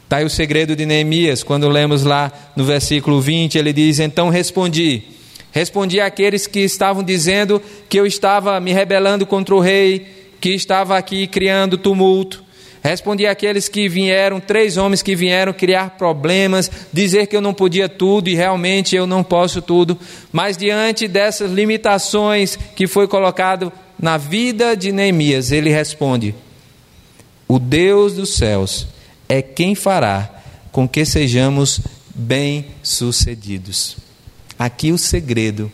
Está 0.03 0.19
aí 0.19 0.25
o 0.27 0.29
segredo 0.29 0.77
de 0.77 0.85
Neemias, 0.85 1.43
quando 1.43 1.67
lemos 1.71 2.05
lá 2.05 2.31
no 2.55 2.65
versículo 2.65 3.19
20, 3.19 3.57
ele 3.57 3.73
diz: 3.73 3.99
Então 3.99 4.29
respondi. 4.29 5.05
Respondi 5.53 6.03
àqueles 6.03 6.47
que 6.47 6.61
estavam 6.61 7.03
dizendo 7.03 7.63
que 7.89 7.99
eu 7.99 8.05
estava 8.05 8.61
me 8.61 8.75
rebelando 8.75 9.25
contra 9.25 9.55
o 9.55 9.61
rei, 9.61 10.07
que 10.39 10.51
estava 10.51 10.99
aqui 10.99 11.27
criando 11.27 11.79
tumulto. 11.79 12.45
Respondi 12.83 13.27
àqueles 13.27 13.67
que 13.67 13.89
vieram, 13.89 14.41
três 14.41 14.77
homens 14.77 15.01
que 15.01 15.17
vieram 15.17 15.55
criar 15.55 15.97
problemas, 15.97 16.71
dizer 16.93 17.27
que 17.27 17.35
eu 17.35 17.41
não 17.41 17.55
podia 17.55 17.89
tudo 17.89 18.29
e 18.29 18.35
realmente 18.35 18.95
eu 18.95 19.07
não 19.07 19.25
posso 19.25 19.63
tudo. 19.63 19.99
Mas 20.31 20.59
diante 20.59 21.09
dessas 21.09 21.51
limitações 21.51 22.59
que 22.77 22.87
foi 22.87 23.09
colocado 23.09 23.73
na 23.99 24.17
vida 24.17 24.77
de 24.77 24.93
Neemias, 24.93 25.53
ele 25.53 25.71
responde: 25.71 26.35
O 27.49 27.59
Deus 27.59 28.15
dos 28.15 28.31
céus 28.35 28.87
é 29.29 29.41
quem 29.41 29.75
fará 29.75 30.43
com 30.71 30.89
que 30.89 31.05
sejamos 31.05 31.81
bem-sucedidos. 32.15 33.97
Aqui 34.59 34.93
o 34.93 34.99
segredo 34.99 35.71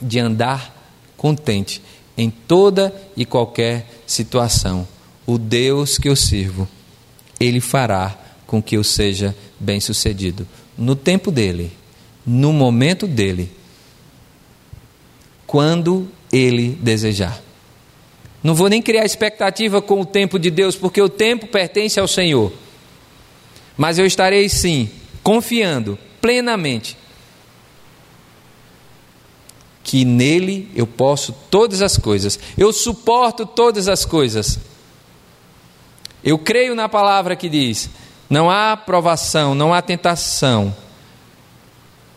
de 0.00 0.18
andar 0.18 0.74
contente 1.16 1.82
em 2.16 2.30
toda 2.30 2.94
e 3.16 3.24
qualquer 3.24 3.86
situação 4.06 4.86
o 5.26 5.38
Deus 5.38 5.98
que 5.98 6.08
eu 6.08 6.14
sirvo, 6.14 6.68
ele 7.40 7.60
fará 7.60 8.16
com 8.46 8.62
que 8.62 8.76
eu 8.76 8.84
seja 8.84 9.34
bem-sucedido 9.58 10.46
no 10.78 10.94
tempo 10.94 11.30
dele, 11.30 11.72
no 12.24 12.52
momento 12.52 13.06
dele, 13.06 13.50
quando 15.46 16.08
ele 16.32 16.70
desejar. 16.80 17.42
Não 18.42 18.54
vou 18.54 18.68
nem 18.68 18.80
criar 18.80 19.04
expectativa 19.04 19.82
com 19.82 20.00
o 20.00 20.06
tempo 20.06 20.38
de 20.38 20.50
Deus, 20.50 20.76
porque 20.76 21.00
o 21.00 21.08
tempo 21.08 21.46
pertence 21.46 21.98
ao 21.98 22.06
Senhor. 22.06 22.52
Mas 23.76 23.98
eu 23.98 24.06
estarei 24.06 24.48
sim, 24.48 24.90
confiando 25.22 25.98
plenamente 26.20 26.96
que 29.82 30.04
nele 30.04 30.68
eu 30.74 30.86
posso 30.86 31.32
todas 31.50 31.80
as 31.82 31.96
coisas, 31.96 32.38
eu 32.58 32.72
suporto 32.72 33.46
todas 33.46 33.88
as 33.88 34.04
coisas 34.04 34.58
eu 36.26 36.36
creio 36.36 36.74
na 36.74 36.88
palavra 36.88 37.36
que 37.36 37.48
diz: 37.48 37.88
não 38.28 38.50
há 38.50 38.76
provação, 38.76 39.54
não 39.54 39.72
há 39.72 39.80
tentação 39.80 40.76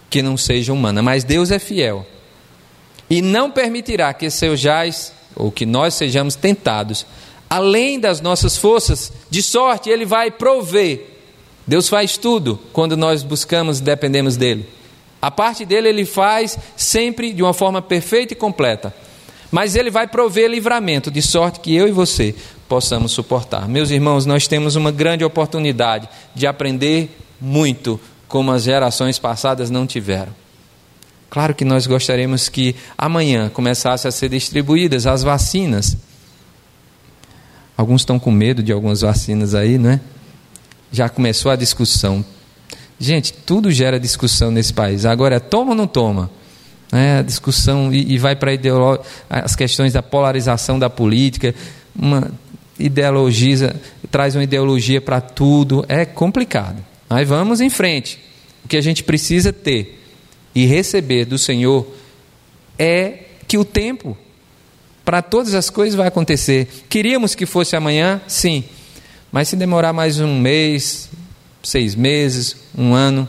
que 0.10 0.24
não 0.24 0.36
seja 0.36 0.74
humana, 0.74 1.03
mas 1.03 1.24
Deus 1.24 1.51
é 1.51 1.60
fiel 1.60 2.07
e 3.10 3.22
não 3.22 3.49
permitirá 3.49 4.14
que 4.14 4.30
sejais 4.30 5.14
ou 5.36 5.51
que 5.51 5.66
nós 5.66 5.93
sejamos 5.93 6.36
tentados 6.36 7.05
além 7.49 7.99
das 7.99 8.22
nossas 8.22 8.55
forças, 8.55 9.12
de 9.30 9.41
sorte 9.41 9.89
Ele 9.89 10.05
vai 10.05 10.30
prover 10.30 11.20
Deus 11.70 11.88
faz 11.88 12.18
tudo 12.18 12.60
quando 12.74 12.97
nós 12.97 13.22
buscamos 13.22 13.78
e 13.78 13.84
dependemos 13.84 14.36
dele. 14.36 14.68
A 15.22 15.30
parte 15.30 15.64
dele 15.64 15.88
ele 15.88 16.03
faz 16.03 16.57
sempre 16.76 17.32
de 17.32 17.43
uma 17.43 17.53
forma 17.53 17.80
perfeita 17.80 18.34
e 18.34 18.36
completa. 18.36 18.91
Mas 19.51 19.76
ele 19.76 19.91
vai 19.91 20.07
prover 20.07 20.49
livramento, 20.49 21.12
de 21.12 21.22
sorte 21.22 21.60
que 21.60 21.76
eu 21.76 21.88
e 21.88 21.91
você 21.91 22.34
possamos 22.68 23.12
suportar. 23.12 23.68
Meus 23.68 23.91
irmãos, 23.91 24.26
nós 24.26 24.47
temos 24.47 24.76
uma 24.76 24.91
grande 24.91 25.24
oportunidade 25.24 26.10
de 26.34 26.47
aprender 26.47 27.16
muito 27.39 27.99
como 28.28 28.51
as 28.51 28.64
gerações 28.64 29.20
passadas 29.20 29.70
não 29.70 29.86
tiveram. 29.86 30.34
Claro 31.30 31.53
que 31.53 31.63
nós 31.63 31.86
gostaríamos 31.86 32.49
que 32.49 32.75
amanhã 32.97 33.49
começasse 33.49 34.07
a 34.07 34.11
ser 34.11 34.30
distribuídas 34.30 35.05
as 35.05 35.21
vacinas. 35.21 35.95
Alguns 37.77 38.01
estão 38.01 38.19
com 38.19 38.32
medo 38.32 38.63
de 38.63 38.71
algumas 38.71 39.01
vacinas 39.01 39.53
aí, 39.53 39.77
não 39.77 39.91
é? 39.91 40.01
Já 40.91 41.07
começou 41.07 41.51
a 41.51 41.55
discussão. 41.55 42.25
Gente, 42.99 43.32
tudo 43.32 43.71
gera 43.71 43.99
discussão 43.99 44.49
nesse 44.49 44.73
país. 44.73 45.05
Agora 45.05 45.36
é 45.36 45.39
toma 45.39 45.71
ou 45.71 45.75
não 45.75 45.88
toma? 45.88 46.32
É, 46.91 47.19
a 47.19 47.21
discussão 47.21 47.93
e, 47.93 48.13
e 48.13 48.17
vai 48.17 48.36
para 48.36 48.51
as 49.30 49.55
questões 49.55 49.93
da 49.93 50.01
polarização 50.01 50.80
da 50.80 50.89
política. 50.89 51.53
Uma, 51.95 52.32
ideologiza, 52.80 53.75
traz 54.09 54.36
uma 54.36 54.43
ideologia 54.43 55.01
para 55.01 55.19
tudo, 55.19 55.86
é 55.88 56.05
complicado. 56.05 56.84
Mas 57.09 57.27
vamos 57.27 57.61
em 57.61 57.69
frente. 57.69 58.19
O 58.65 58.67
que 58.67 58.77
a 58.77 58.82
gente 58.82 59.03
precisa 59.03 59.51
ter 59.51 59.99
e 60.54 60.66
receber 60.66 61.26
do 61.26 61.38
Senhor 61.38 61.88
é 62.78 63.26
que 63.47 63.58
o 63.58 63.66
tempo 63.66 64.18
para 65.04 65.22
todas 65.22 65.54
as 65.54 65.70
coisas 65.70 65.95
vai 65.95 66.08
acontecer. 66.08 66.68
Queríamos 66.88 67.36
que 67.36 67.45
fosse 67.45 67.76
amanhã, 67.76 68.22
sim, 68.28 68.64
mas 69.32 69.47
se 69.47 69.56
demorar 69.56 69.93
mais 69.93 70.20
um 70.20 70.39
mês, 70.39 71.10
seis 71.64 71.95
meses, 71.95 72.56
um 72.78 72.93
ano, 72.93 73.28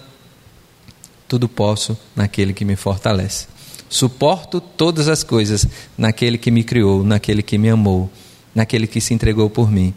tudo 1.27 1.49
posso 1.49 1.99
naquele 2.15 2.53
que 2.53 2.65
me 2.65 2.77
fortalece. 2.77 3.47
Suporto 3.89 4.61
todas 4.61 5.09
as 5.09 5.25
coisas 5.25 5.67
naquele 5.97 6.39
que 6.39 6.51
me 6.51 6.63
criou, 6.63 7.03
naquele 7.03 7.43
que 7.43 7.59
me 7.59 7.69
amou 7.69 8.11
naquele 8.55 8.87
que 8.87 9.01
se 9.01 9.15
entregou 9.15 9.49
por 9.49 9.71
mim. 9.71 9.95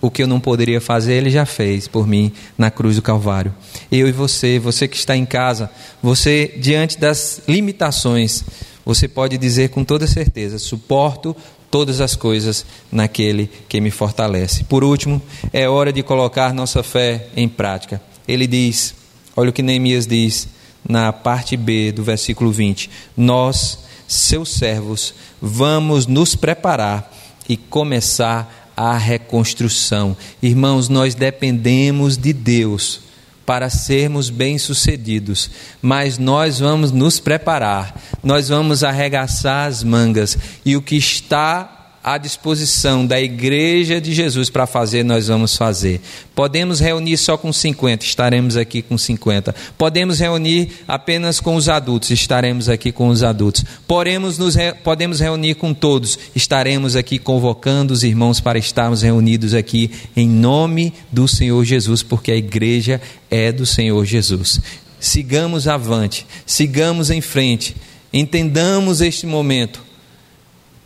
O 0.00 0.10
que 0.10 0.22
eu 0.22 0.26
não 0.26 0.40
poderia 0.40 0.80
fazer, 0.80 1.14
ele 1.14 1.30
já 1.30 1.44
fez 1.44 1.86
por 1.86 2.06
mim 2.06 2.32
na 2.56 2.70
cruz 2.70 2.96
do 2.96 3.02
Calvário. 3.02 3.54
Eu 3.92 4.08
e 4.08 4.12
você, 4.12 4.58
você 4.58 4.88
que 4.88 4.96
está 4.96 5.16
em 5.16 5.26
casa, 5.26 5.70
você, 6.02 6.54
diante 6.56 6.98
das 6.98 7.42
limitações, 7.46 8.42
você 8.84 9.06
pode 9.06 9.36
dizer 9.36 9.70
com 9.70 9.84
toda 9.84 10.06
certeza: 10.06 10.58
suporto 10.58 11.36
todas 11.70 12.00
as 12.00 12.16
coisas 12.16 12.64
naquele 12.90 13.48
que 13.68 13.80
me 13.80 13.90
fortalece. 13.90 14.64
Por 14.64 14.82
último, 14.82 15.22
é 15.52 15.68
hora 15.68 15.92
de 15.92 16.02
colocar 16.02 16.52
nossa 16.52 16.82
fé 16.82 17.28
em 17.36 17.48
prática. 17.48 18.00
Ele 18.26 18.46
diz: 18.46 18.94
olha 19.36 19.50
o 19.50 19.52
que 19.52 19.62
Neemias 19.62 20.06
diz 20.06 20.48
na 20.88 21.12
parte 21.12 21.56
B 21.56 21.92
do 21.92 22.02
versículo 22.02 22.50
20: 22.50 22.90
Nós, 23.16 23.78
seus 24.08 24.50
servos, 24.54 25.14
vamos 25.40 26.06
nos 26.06 26.34
preparar 26.34 27.12
e 27.48 27.56
começar 27.56 28.59
a 28.59 28.59
reconstrução. 28.96 30.16
Irmãos, 30.42 30.88
nós 30.88 31.14
dependemos 31.14 32.16
de 32.16 32.32
Deus 32.32 33.00
para 33.44 33.68
sermos 33.68 34.30
bem-sucedidos, 34.30 35.50
mas 35.82 36.18
nós 36.18 36.60
vamos 36.60 36.92
nos 36.92 37.18
preparar, 37.18 38.00
nós 38.22 38.48
vamos 38.48 38.84
arregaçar 38.84 39.66
as 39.66 39.82
mangas 39.82 40.38
e 40.64 40.76
o 40.76 40.82
que 40.82 40.96
está 40.96 41.79
à 42.02 42.16
disposição 42.16 43.06
da 43.06 43.20
igreja 43.20 44.00
de 44.00 44.14
Jesus 44.14 44.48
para 44.48 44.66
fazer, 44.66 45.04
nós 45.04 45.28
vamos 45.28 45.56
fazer. 45.56 46.00
Podemos 46.34 46.80
reunir 46.80 47.18
só 47.18 47.36
com 47.36 47.52
50, 47.52 48.04
estaremos 48.04 48.56
aqui 48.56 48.80
com 48.80 48.96
50. 48.96 49.54
Podemos 49.76 50.18
reunir 50.18 50.70
apenas 50.88 51.40
com 51.40 51.56
os 51.56 51.68
adultos, 51.68 52.10
estaremos 52.10 52.70
aqui 52.70 52.90
com 52.90 53.08
os 53.08 53.22
adultos. 53.22 53.64
Podemos, 53.86 54.38
nos, 54.38 54.56
podemos 54.82 55.20
reunir 55.20 55.56
com 55.56 55.74
todos, 55.74 56.18
estaremos 56.34 56.96
aqui 56.96 57.18
convocando 57.18 57.92
os 57.92 58.02
irmãos 58.02 58.40
para 58.40 58.58
estarmos 58.58 59.02
reunidos 59.02 59.52
aqui 59.52 59.90
em 60.16 60.28
nome 60.28 60.94
do 61.12 61.28
Senhor 61.28 61.62
Jesus, 61.64 62.02
porque 62.02 62.32
a 62.32 62.36
igreja 62.36 63.00
é 63.30 63.52
do 63.52 63.66
Senhor 63.66 64.02
Jesus. 64.06 64.58
Sigamos 64.98 65.68
avante, 65.68 66.26
sigamos 66.46 67.10
em 67.10 67.20
frente, 67.20 67.76
entendamos 68.12 69.00
este 69.02 69.26
momento 69.26 69.89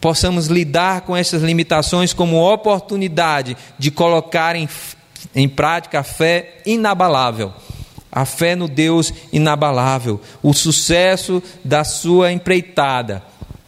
possamos 0.05 0.49
lidar 0.49 1.01
com 1.01 1.17
essas 1.17 1.43
limitações 1.43 2.13
como 2.13 2.37
oportunidade 2.37 3.57
de 3.79 3.91
colocar 3.91 4.55
em, 4.55 4.69
em 5.35 5.49
prática 5.49 6.01
a 6.01 6.03
fé 6.03 6.59
inabalável. 6.67 7.55
A 8.13 8.27
fé 8.27 8.55
no 8.55 8.69
Deus 8.69 9.15
inabalável, 9.33 10.21
o 10.43 10.53
sucesso 10.53 11.43
da 11.65 11.85
sua 11.85 12.31
empreitada, 12.31 13.23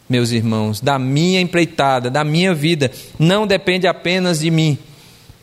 meus 0.07 0.29
irmãos, 0.29 0.79
da 0.79 0.99
minha 0.99 1.41
empreitada, 1.41 2.07
da 2.07 2.23
minha 2.23 2.53
vida, 2.53 2.91
não 3.17 3.47
depende 3.47 3.87
apenas 3.87 4.41
de 4.41 4.51
mim, 4.51 4.77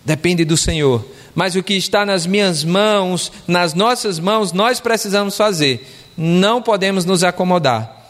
depende 0.04 0.44
do 0.44 0.56
Senhor. 0.56 1.04
Mas 1.34 1.56
o 1.56 1.62
que 1.64 1.74
está 1.74 2.06
nas 2.06 2.24
minhas 2.24 2.62
mãos, 2.62 3.32
nas 3.48 3.74
nossas 3.74 4.20
mãos, 4.20 4.52
nós 4.52 4.78
precisamos 4.78 5.36
fazer. 5.36 5.90
Não 6.16 6.62
podemos 6.62 7.04
nos 7.04 7.24
acomodar. 7.24 8.03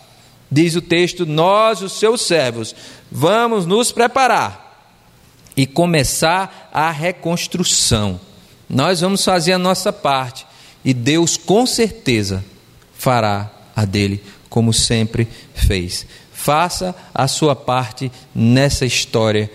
Diz 0.55 0.77
o 0.77 0.81
texto: 0.81 1.27
Nós, 1.27 1.83
os 1.83 1.95
seus 1.95 2.21
servos, 2.23 2.77
vamos 3.11 3.67
nos 3.67 3.91
preparar 3.91 4.87
e 5.57 5.67
começar 5.67 6.71
a 6.73 6.93
reconstrução. 6.93 8.21
Nós 8.71 9.01
vamos 9.01 9.25
fazer 9.25 9.53
a 9.55 9.59
nossa 9.59 9.93
parte 9.93 10.47
e 10.85 10.95
Deus 10.95 11.37
com 11.37 11.67
certeza 11.67 12.45
fará 12.97 13.51
a 13.75 13.85
dele, 13.85 14.23
como 14.49 14.73
sempre 14.73 15.27
fez. 15.57 16.07
Faça 16.33 16.95
a 17.13 17.27
sua 17.27 17.57
parte 17.57 18.13
nessa 18.33 18.87
história 18.87 19.51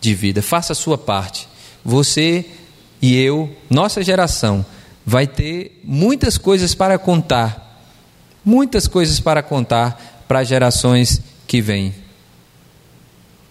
de 0.00 0.14
vida. 0.14 0.40
Faça 0.40 0.72
a 0.72 0.76
sua 0.76 0.96
parte. 0.96 1.46
Você 1.84 2.46
e 3.02 3.14
eu, 3.14 3.54
nossa 3.68 4.02
geração, 4.02 4.64
vai 5.04 5.26
ter 5.26 5.82
muitas 5.84 6.38
coisas 6.38 6.74
para 6.74 6.98
contar. 6.98 7.84
Muitas 8.42 8.88
coisas 8.88 9.20
para 9.20 9.42
contar 9.42 10.19
para 10.30 10.44
gerações 10.44 11.20
que 11.44 11.60
vêm. 11.60 11.92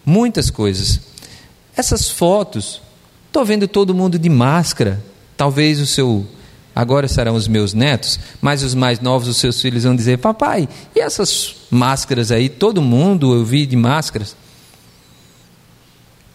Muitas 0.02 0.48
coisas. 0.48 0.98
Essas 1.76 2.08
fotos, 2.08 2.80
estou 3.26 3.44
vendo 3.44 3.68
todo 3.68 3.94
mundo 3.94 4.18
de 4.18 4.30
máscara. 4.30 4.98
Talvez 5.36 5.78
o 5.78 5.84
seu. 5.84 6.26
Agora 6.74 7.06
serão 7.06 7.34
os 7.34 7.46
meus 7.46 7.74
netos, 7.74 8.18
mas 8.40 8.62
os 8.62 8.74
mais 8.74 8.98
novos, 8.98 9.28
os 9.28 9.36
seus 9.36 9.60
filhos, 9.60 9.84
vão 9.84 9.94
dizer: 9.94 10.16
Papai, 10.20 10.66
e 10.96 11.00
essas 11.00 11.54
máscaras 11.70 12.32
aí? 12.32 12.48
Todo 12.48 12.80
mundo 12.80 13.34
eu 13.34 13.44
vi 13.44 13.66
de 13.66 13.76
máscaras. 13.76 14.34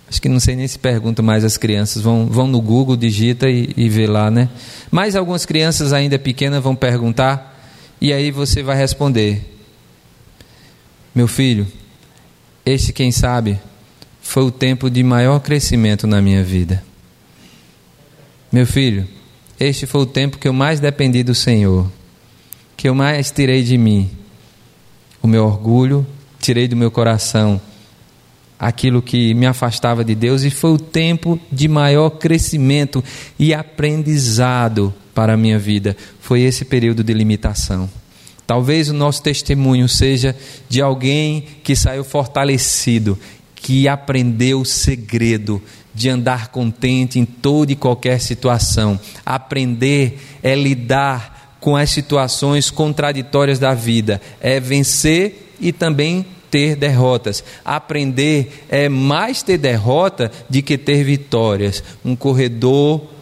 Acho 0.07 0.21
que 0.21 0.29
não 0.29 0.39
sei 0.39 0.55
nem 0.55 0.67
se 0.67 0.77
pergunta 0.77 1.23
mais 1.23 1.43
as 1.43 1.57
crianças. 1.57 2.03
Vão, 2.03 2.27
vão 2.27 2.45
no 2.45 2.61
Google, 2.61 2.95
digita 2.95 3.49
e, 3.49 3.73
e 3.75 3.89
vê 3.89 4.05
lá, 4.05 4.29
né? 4.29 4.47
Mas 4.91 5.15
algumas 5.15 5.43
crianças 5.43 5.91
ainda 5.91 6.19
pequenas 6.19 6.61
vão 6.61 6.75
perguntar, 6.75 7.59
e 7.99 8.13
aí 8.13 8.29
você 8.29 8.61
vai 8.61 8.77
responder: 8.77 9.54
meu 11.15 11.29
filho, 11.29 11.65
este, 12.65 12.91
quem 12.91 13.09
sabe, 13.09 13.57
foi 14.21 14.43
o 14.43 14.51
tempo 14.51 14.89
de 14.89 15.01
maior 15.01 15.39
crescimento 15.39 16.05
na 16.05 16.21
minha 16.21 16.43
vida. 16.43 16.83
Meu 18.51 18.67
filho, 18.67 19.07
este 19.57 19.85
foi 19.85 20.01
o 20.01 20.05
tempo 20.05 20.37
que 20.37 20.47
eu 20.47 20.53
mais 20.53 20.81
dependi 20.81 21.23
do 21.23 21.33
Senhor, 21.33 21.89
que 22.75 22.89
eu 22.89 22.93
mais 22.93 23.31
tirei 23.31 23.63
de 23.63 23.77
mim 23.77 24.09
o 25.21 25.27
meu 25.27 25.45
orgulho, 25.45 26.05
tirei 26.39 26.67
do 26.67 26.75
meu 26.75 26.91
coração 26.91 27.59
aquilo 28.59 29.01
que 29.01 29.33
me 29.33 29.45
afastava 29.45 30.03
de 30.03 30.15
Deus 30.15 30.43
e 30.43 30.49
foi 30.49 30.71
o 30.71 30.77
tempo 30.77 31.39
de 31.51 31.67
maior 31.67 32.09
crescimento 32.11 33.03
e 33.39 33.53
aprendizado 33.53 34.93
para 35.13 35.33
a 35.33 35.37
minha 35.37 35.57
vida. 35.57 35.95
Foi 36.19 36.41
esse 36.41 36.65
período 36.65 37.03
de 37.03 37.13
limitação. 37.13 37.89
Talvez 38.47 38.89
o 38.89 38.93
nosso 38.93 39.23
testemunho 39.23 39.89
seja 39.89 40.35
de 40.69 40.81
alguém 40.81 41.43
que 41.63 41.75
saiu 41.75 42.03
fortalecido, 42.03 43.17
que 43.55 43.87
aprendeu 43.87 44.61
o 44.61 44.65
segredo 44.65 45.61
de 45.93 46.09
andar 46.09 46.49
contente 46.49 47.17
em 47.17 47.25
toda 47.25 47.71
e 47.71 47.75
qualquer 47.75 48.19
situação. 48.19 48.99
Aprender 49.25 50.19
é 50.43 50.53
lidar 50.53 51.57
com 51.59 51.75
as 51.75 51.89
situações 51.89 52.69
contraditórias 52.69 53.57
da 53.57 53.73
vida, 53.73 54.21
é 54.39 54.59
vencer 54.59 55.53
e 55.59 55.71
também 55.71 56.25
ter 56.51 56.75
derrotas. 56.75 57.43
Aprender 57.63 58.65
é 58.69 58.87
mais 58.87 59.41
ter 59.41 59.57
derrota 59.57 60.31
do 60.47 60.61
que 60.61 60.77
ter 60.77 61.03
vitórias. 61.03 61.83
Um 62.03 62.15
corredor 62.15 63.14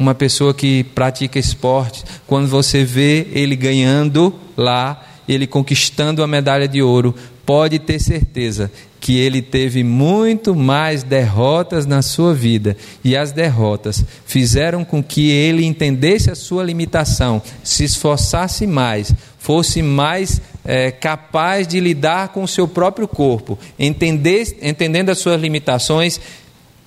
uma 0.00 0.14
pessoa 0.14 0.54
que 0.54 0.82
pratica 0.82 1.38
esporte, 1.38 2.02
quando 2.26 2.48
você 2.48 2.82
vê 2.82 3.28
ele 3.32 3.54
ganhando 3.54 4.34
lá, 4.56 5.06
ele 5.28 5.46
conquistando 5.46 6.22
a 6.22 6.26
medalha 6.26 6.66
de 6.66 6.80
ouro, 6.80 7.14
pode 7.44 7.78
ter 7.78 8.00
certeza 8.00 8.72
que 8.98 9.18
ele 9.18 9.42
teve 9.42 9.84
muito 9.84 10.54
mais 10.54 11.02
derrotas 11.02 11.84
na 11.84 12.00
sua 12.00 12.32
vida, 12.32 12.78
e 13.04 13.14
as 13.14 13.30
derrotas 13.30 14.02
fizeram 14.24 14.86
com 14.86 15.02
que 15.02 15.30
ele 15.30 15.66
entendesse 15.66 16.30
a 16.30 16.34
sua 16.34 16.64
limitação, 16.64 17.42
se 17.62 17.84
esforçasse 17.84 18.66
mais, 18.66 19.14
fosse 19.38 19.82
mais 19.82 20.40
é, 20.64 20.90
capaz 20.90 21.68
de 21.68 21.78
lidar 21.78 22.28
com 22.28 22.42
o 22.42 22.48
seu 22.48 22.66
próprio 22.66 23.06
corpo, 23.06 23.58
entender, 23.78 24.56
entendendo 24.62 25.10
as 25.10 25.18
suas 25.18 25.38
limitações 25.38 26.18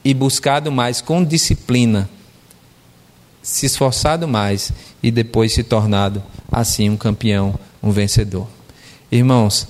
e 0.03 0.15
buscado 0.15 0.71
mais 0.71 0.99
com 0.99 1.23
disciplina, 1.23 2.09
se 3.43 3.65
esforçado 3.65 4.25
mais 4.25 4.71
e 5.03 5.11
depois 5.11 5.51
se 5.53 5.63
tornado 5.63 6.23
assim 6.49 6.89
um 6.89 6.95
campeão, 6.95 7.59
um 7.83 7.91
vencedor. 7.91 8.47
Irmãos, 9.11 9.67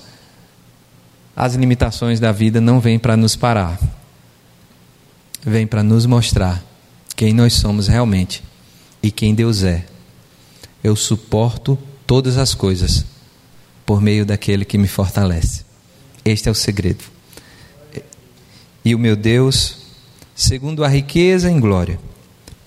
as 1.34 1.54
limitações 1.56 2.20
da 2.20 2.30
vida 2.30 2.60
não 2.60 2.78
vêm 2.78 2.98
para 2.98 3.16
nos 3.16 3.34
parar, 3.34 3.78
vêm 5.42 5.66
para 5.66 5.82
nos 5.82 6.06
mostrar 6.06 6.64
quem 7.16 7.34
nós 7.34 7.54
somos 7.54 7.88
realmente 7.88 8.44
e 9.02 9.10
quem 9.10 9.34
Deus 9.34 9.64
é. 9.64 9.84
Eu 10.82 10.94
suporto 10.94 11.76
todas 12.06 12.38
as 12.38 12.54
coisas 12.54 13.04
por 13.84 14.00
meio 14.00 14.24
daquele 14.24 14.64
que 14.64 14.78
me 14.78 14.86
fortalece. 14.86 15.64
Este 16.24 16.48
é 16.48 16.52
o 16.52 16.54
segredo. 16.54 17.04
E 18.84 18.94
o 18.94 18.98
meu 18.98 19.16
Deus, 19.16 19.78
segundo 20.34 20.84
a 20.84 20.88
riqueza 20.88 21.50
em 21.50 21.58
glória, 21.58 21.98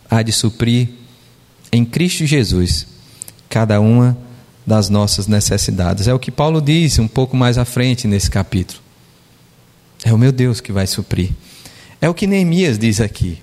há 0.10 0.22
de 0.22 0.32
suprir 0.32 0.90
em 1.72 1.86
Cristo 1.86 2.26
Jesus 2.26 2.88
cada 3.50 3.80
uma 3.80 4.18
das 4.66 4.90
nossas 4.90 5.28
necessidades. 5.28 6.08
É 6.08 6.14
o 6.14 6.20
que 6.20 6.32
Paulo 6.32 6.62
diz 6.62 7.00
um 7.00 7.08
pouco 7.08 7.38
mais 7.38 7.58
à 7.58 7.66
frente 7.66 8.08
nesse 8.08 8.30
capítulo. 8.30 8.82
É 10.04 10.14
o 10.14 10.18
meu 10.18 10.32
Deus 10.32 10.60
que 10.60 10.72
vai 10.72 10.86
suprir. 10.86 11.32
É 12.02 12.10
o 12.10 12.14
que 12.14 12.28
Neemias 12.28 12.78
diz 12.78 13.00
aqui. 13.00 13.42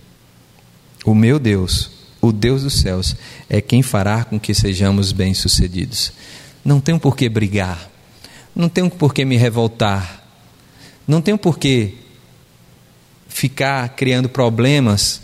O 1.05 1.15
meu 1.15 1.39
Deus, 1.39 1.91
o 2.21 2.33
Deus 2.33 2.63
dos 2.63 2.81
céus, 2.81 3.17
é 3.49 3.61
quem 3.61 3.83
fará 3.83 4.25
com 4.25 4.39
que 4.39 4.55
sejamos 4.55 5.13
bem-sucedidos. 5.13 6.13
Não 6.65 6.81
tenho 6.81 6.99
por 6.99 7.17
que 7.17 7.29
brigar, 7.29 7.91
não 8.55 8.69
tenho 8.69 8.89
por 8.89 9.13
que 9.13 9.25
me 9.25 9.37
revoltar, 9.37 10.25
não 11.07 11.21
tenho 11.21 11.37
por 11.37 11.59
que 11.59 11.99
ficar 13.29 13.89
criando 13.91 14.29
problemas 14.29 15.21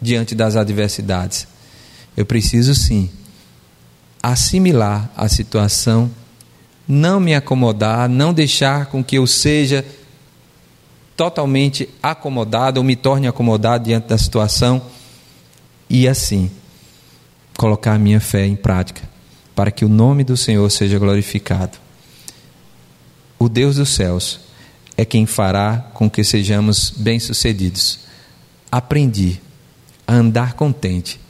diante 0.00 0.34
das 0.34 0.54
adversidades. 0.54 1.48
Eu 2.18 2.26
preciso 2.26 2.74
sim 2.74 3.08
assimilar 4.20 5.08
a 5.16 5.28
situação, 5.28 6.10
não 6.88 7.20
me 7.20 7.32
acomodar, 7.32 8.08
não 8.08 8.34
deixar 8.34 8.86
com 8.86 9.04
que 9.04 9.14
eu 9.14 9.24
seja 9.24 9.84
totalmente 11.16 11.88
acomodado 12.02 12.80
ou 12.80 12.84
me 12.84 12.96
torne 12.96 13.28
acomodado 13.28 13.84
diante 13.84 14.08
da 14.08 14.18
situação 14.18 14.82
e 15.88 16.08
assim 16.08 16.50
colocar 17.56 17.94
a 17.94 17.98
minha 18.00 18.18
fé 18.18 18.44
em 18.44 18.56
prática 18.56 19.08
para 19.54 19.70
que 19.70 19.84
o 19.84 19.88
nome 19.88 20.24
do 20.24 20.36
Senhor 20.36 20.68
seja 20.72 20.98
glorificado. 20.98 21.78
O 23.38 23.48
Deus 23.48 23.76
dos 23.76 23.90
céus 23.90 24.40
é 24.96 25.04
quem 25.04 25.24
fará 25.24 25.88
com 25.94 26.10
que 26.10 26.24
sejamos 26.24 26.90
bem-sucedidos. 26.90 28.00
Aprendi 28.72 29.40
a 30.04 30.14
andar 30.14 30.54
contente 30.54 31.27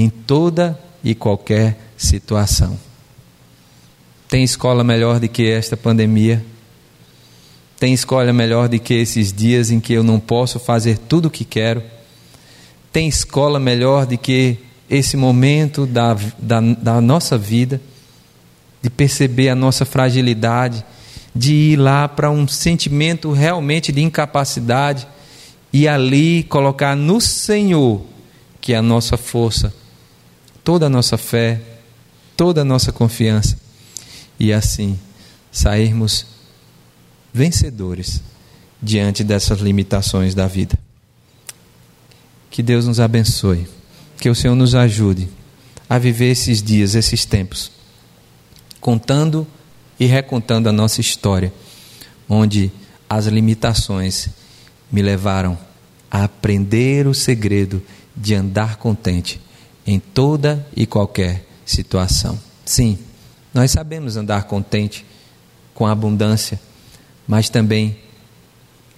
em 0.00 0.08
toda 0.08 0.80
e 1.04 1.14
qualquer 1.14 1.78
situação. 1.94 2.78
Tem 4.26 4.42
escola 4.42 4.82
melhor 4.82 5.20
do 5.20 5.28
que 5.28 5.50
esta 5.50 5.76
pandemia? 5.76 6.42
Tem 7.78 7.92
escola 7.92 8.32
melhor 8.32 8.66
do 8.66 8.78
que 8.78 8.94
esses 8.94 9.30
dias 9.30 9.70
em 9.70 9.78
que 9.78 9.92
eu 9.92 10.02
não 10.02 10.18
posso 10.18 10.58
fazer 10.58 10.96
tudo 10.96 11.26
o 11.26 11.30
que 11.30 11.44
quero? 11.44 11.82
Tem 12.90 13.08
escola 13.08 13.60
melhor 13.60 14.06
do 14.06 14.16
que 14.16 14.56
esse 14.88 15.18
momento 15.18 15.84
da, 15.84 16.16
da, 16.38 16.60
da 16.60 17.00
nossa 17.00 17.36
vida, 17.36 17.78
de 18.80 18.88
perceber 18.88 19.50
a 19.50 19.54
nossa 19.54 19.84
fragilidade, 19.84 20.82
de 21.36 21.52
ir 21.52 21.76
lá 21.76 22.08
para 22.08 22.30
um 22.30 22.48
sentimento 22.48 23.32
realmente 23.32 23.92
de 23.92 24.00
incapacidade 24.00 25.06
e 25.70 25.86
ali 25.86 26.42
colocar 26.44 26.96
no 26.96 27.20
Senhor, 27.20 28.02
que 28.62 28.72
é 28.72 28.76
a 28.76 28.82
nossa 28.82 29.18
força, 29.18 29.74
toda 30.70 30.86
a 30.86 30.88
nossa 30.88 31.18
fé, 31.18 31.60
toda 32.36 32.60
a 32.60 32.64
nossa 32.64 32.92
confiança 32.92 33.58
e 34.38 34.52
assim 34.52 34.96
sairmos 35.50 36.24
vencedores 37.34 38.22
diante 38.80 39.24
dessas 39.24 39.58
limitações 39.58 40.32
da 40.32 40.46
vida. 40.46 40.78
Que 42.52 42.62
Deus 42.62 42.86
nos 42.86 43.00
abençoe, 43.00 43.66
que 44.20 44.30
o 44.30 44.34
Senhor 44.36 44.54
nos 44.54 44.76
ajude 44.76 45.28
a 45.88 45.98
viver 45.98 46.30
esses 46.30 46.62
dias, 46.62 46.94
esses 46.94 47.24
tempos, 47.24 47.72
contando 48.80 49.44
e 49.98 50.06
recontando 50.06 50.68
a 50.68 50.72
nossa 50.72 51.00
história, 51.00 51.52
onde 52.28 52.70
as 53.08 53.26
limitações 53.26 54.28
me 54.88 55.02
levaram 55.02 55.58
a 56.08 56.22
aprender 56.22 57.08
o 57.08 57.12
segredo 57.12 57.82
de 58.16 58.36
andar 58.36 58.76
contente 58.76 59.40
em 59.86 59.98
toda 59.98 60.66
e 60.76 60.86
qualquer 60.86 61.46
situação. 61.64 62.38
Sim, 62.64 62.98
nós 63.52 63.70
sabemos 63.70 64.16
andar 64.16 64.44
contente 64.44 65.04
com 65.74 65.86
a 65.86 65.92
abundância, 65.92 66.60
mas 67.26 67.48
também 67.48 67.96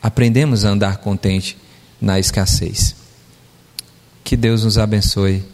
aprendemos 0.02 0.64
a 0.64 0.70
andar 0.70 0.98
contente 0.98 1.56
na 2.00 2.18
escassez. 2.18 2.94
Que 4.24 4.36
Deus 4.36 4.64
nos 4.64 4.78
abençoe 4.78 5.44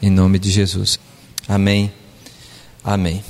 em 0.00 0.10
nome 0.10 0.38
de 0.38 0.50
Jesus. 0.50 0.98
Amém. 1.46 1.92
Amém. 2.82 3.22